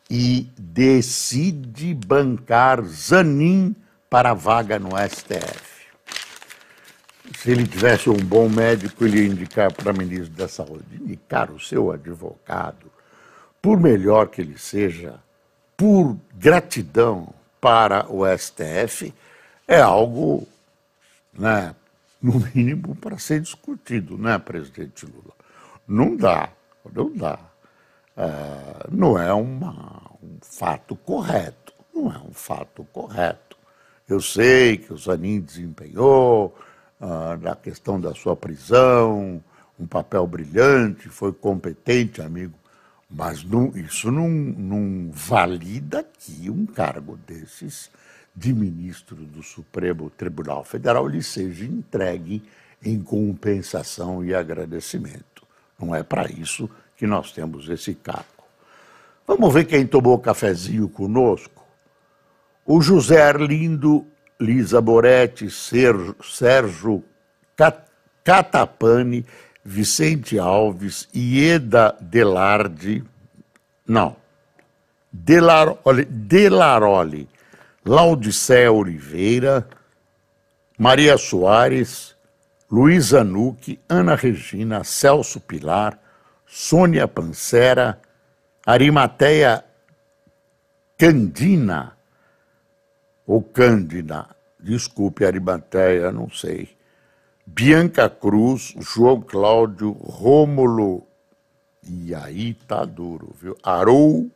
e 0.10 0.52
decide 0.58 1.94
bancar 1.94 2.84
Zanin 2.84 3.74
para 4.10 4.32
a 4.32 4.34
vaga 4.34 4.78
no 4.78 4.90
STF. 4.90 5.65
Se 7.38 7.52
ele 7.52 7.68
tivesse 7.68 8.10
um 8.10 8.18
bom 8.18 8.48
médico, 8.50 9.04
ele 9.04 9.22
ia 9.22 9.28
indicar 9.28 9.72
para 9.74 9.94
ministro 9.94 10.36
da 10.36 10.48
Saúde, 10.48 10.86
indicar 11.00 11.52
o 11.52 11.60
seu 11.60 11.92
advogado, 11.92 12.92
por 13.62 13.80
melhor 13.80 14.28
que 14.28 14.42
ele 14.42 14.58
seja, 14.58 15.20
por 15.76 16.18
gratidão 16.34 17.34
para 17.60 18.06
o 18.12 18.24
STF, 18.38 19.14
é 19.68 19.82
algo 19.82 20.48
né, 21.34 21.76
no 22.22 22.40
mínimo, 22.54 22.96
para 22.96 23.18
ser 23.18 23.42
discutido, 23.42 24.18
né, 24.18 24.38
presidente 24.38 25.06
Lula? 25.06 25.34
Não 25.88 26.16
dá, 26.16 26.50
não 26.94 27.12
dá. 27.16 27.40
É, 28.18 28.88
não 28.90 29.20
é 29.20 29.34
uma, 29.34 30.12
um 30.24 30.38
fato 30.42 30.96
correto, 30.96 31.74
não 31.94 32.12
é 32.12 32.18
um 32.18 32.34
fato 32.34 32.84
correto. 32.92 33.58
Eu 34.08 34.22
sei 34.22 34.78
que 34.78 34.94
o 34.94 34.98
Zanin 34.98 35.42
desempenhou, 35.42 36.56
ah, 37.00 37.38
na 37.42 37.56
questão 37.56 38.00
da 38.00 38.14
sua 38.14 38.36
prisão, 38.36 39.44
um 39.80 39.86
papel 39.86 40.26
brilhante, 40.26 41.10
foi 41.10 41.34
competente, 41.34 42.22
amigo, 42.22 42.54
mas 43.10 43.44
não, 43.44 43.72
isso 43.76 44.12
não, 44.12 44.30
não 44.30 45.10
valida 45.12 46.06
que 46.20 46.50
um 46.50 46.66
cargo 46.66 47.18
desses 47.28 47.90
de 48.36 48.54
ministro 48.54 49.16
do 49.16 49.42
Supremo 49.42 50.10
Tribunal 50.10 50.64
Federal 50.64 51.08
lhe 51.08 51.24
seja 51.24 51.64
entregue 51.64 52.44
em 52.84 53.02
compensação 53.02 54.24
e 54.24 54.34
agradecimento. 54.34 55.46
Não 55.80 55.96
é 55.96 56.04
para 56.04 56.30
isso 56.30 56.70
que 56.98 57.08
nós 57.08 57.32
temos 57.32 57.70
esse 57.70 57.94
cargo. 57.94 58.26
Vamos 59.28 59.54
ver 59.54 59.66
quem 59.66 59.88
tomou 59.88 60.20
cafezinho 60.20 60.88
conosco? 60.88 61.66
O 62.66 62.82
José 62.82 63.22
Arlindo, 63.22 64.06
Lisa 64.40 64.82
Boretti, 64.82 65.50
Sérgio 65.50 67.04
Catapani, 68.24 69.26
Vicente 69.64 70.38
Alves, 70.38 71.08
Ieda 71.14 71.96
Delardi, 72.00 73.04
não, 73.88 74.16
Delaroli, 75.12 76.06
Delaroli 76.06 77.30
Laudicéia 77.86 78.72
Oliveira, 78.72 79.68
Maria 80.78 81.18
Soares, 81.18 82.16
Luísa 82.70 83.24
Nuque, 83.24 83.80
Ana 83.88 84.16
Regina, 84.16 84.84
Celso 84.84 85.40
Pilar, 85.40 85.98
Sônia 86.48 87.08
Pancera, 87.08 88.02
Arimateia 88.66 89.64
Candina, 90.98 91.95
ou 93.26 93.42
Cândida, 93.42 94.28
desculpe, 94.60 95.26
Arimateia, 95.26 96.12
não 96.12 96.30
sei. 96.30 96.70
Bianca 97.46 98.10
Cruz, 98.10 98.74
João 98.80 99.22
Cláudio, 99.22 99.92
Rômulo, 99.92 101.06
e 101.84 102.14
aí 102.16 102.54
tá 102.54 102.84
duro, 102.84 103.36
viu? 103.40 103.56
Arou, 103.62 104.30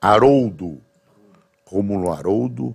Haroldo, 0.00 0.80
Rômulo 1.66 2.10
Haroldo, 2.10 2.74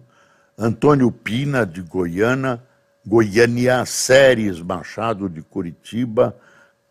Antônio 0.58 1.12
Pina, 1.12 1.66
de 1.66 1.82
Goiânia, 1.82 2.62
Goiânia, 3.06 3.86
Séries 3.86 4.62
Machado, 4.62 5.30
de 5.30 5.42
Curitiba, 5.42 6.36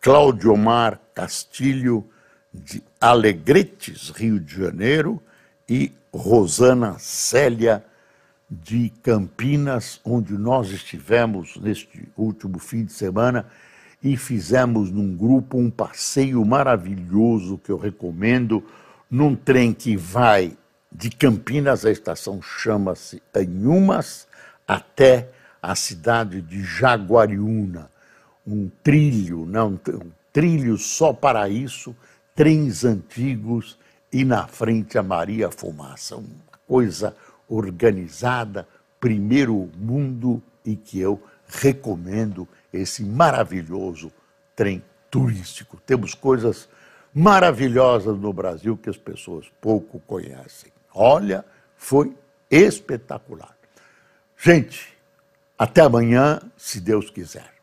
Cláudio 0.01 0.53
Omar 0.53 0.99
Castilho, 1.13 2.09
de 2.53 2.81
Alegretes, 2.99 4.09
Rio 4.09 4.39
de 4.39 4.55
Janeiro, 4.55 5.21
e 5.69 5.91
Rosana 6.13 6.97
Célia, 6.97 7.85
de 8.49 8.89
Campinas, 9.03 10.01
onde 10.03 10.33
nós 10.33 10.71
estivemos 10.71 11.57
neste 11.57 12.07
último 12.17 12.57
fim 12.57 12.85
de 12.85 12.93
semana 12.93 13.45
e 14.01 14.17
fizemos 14.17 14.89
num 14.89 15.15
grupo 15.15 15.57
um 15.57 15.69
passeio 15.69 16.43
maravilhoso 16.43 17.57
que 17.57 17.71
eu 17.71 17.77
recomendo, 17.77 18.63
num 19.09 19.35
trem 19.35 19.73
que 19.73 19.95
vai 19.95 20.57
de 20.91 21.09
Campinas, 21.09 21.85
a 21.85 21.91
estação 21.91 22.41
chama-se 22.41 23.21
Anhumas, 23.35 24.27
até 24.67 25.29
a 25.61 25.75
cidade 25.75 26.41
de 26.41 26.63
Jaguariúna. 26.63 27.89
Um 28.47 28.69
trilho, 28.83 29.45
não, 29.45 29.79
um 29.87 30.11
trilho 30.33 30.77
só 30.77 31.13
para 31.13 31.47
isso, 31.47 31.95
trens 32.35 32.83
antigos 32.83 33.77
e 34.11 34.25
na 34.25 34.47
frente 34.47 34.97
a 34.97 35.03
Maria 35.03 35.51
Fumaça. 35.51 36.15
Uma 36.15 36.59
coisa 36.67 37.15
organizada, 37.49 38.67
primeiro 38.99 39.69
mundo 39.75 40.41
e 40.63 40.75
que 40.75 40.99
eu 40.99 41.21
recomendo 41.47 42.47
esse 42.71 43.03
maravilhoso 43.03 44.11
trem 44.55 44.83
turístico. 45.09 45.81
Temos 45.85 46.13
coisas 46.13 46.69
maravilhosas 47.13 48.17
no 48.17 48.31
Brasil 48.31 48.77
que 48.77 48.89
as 48.89 48.97
pessoas 48.97 49.47
pouco 49.59 49.99
conhecem. 50.01 50.71
Olha, 50.93 51.43
foi 51.75 52.15
espetacular. 52.49 53.55
Gente, 54.37 54.95
até 55.57 55.81
amanhã, 55.81 56.39
se 56.55 56.79
Deus 56.79 57.09
quiser. 57.09 57.58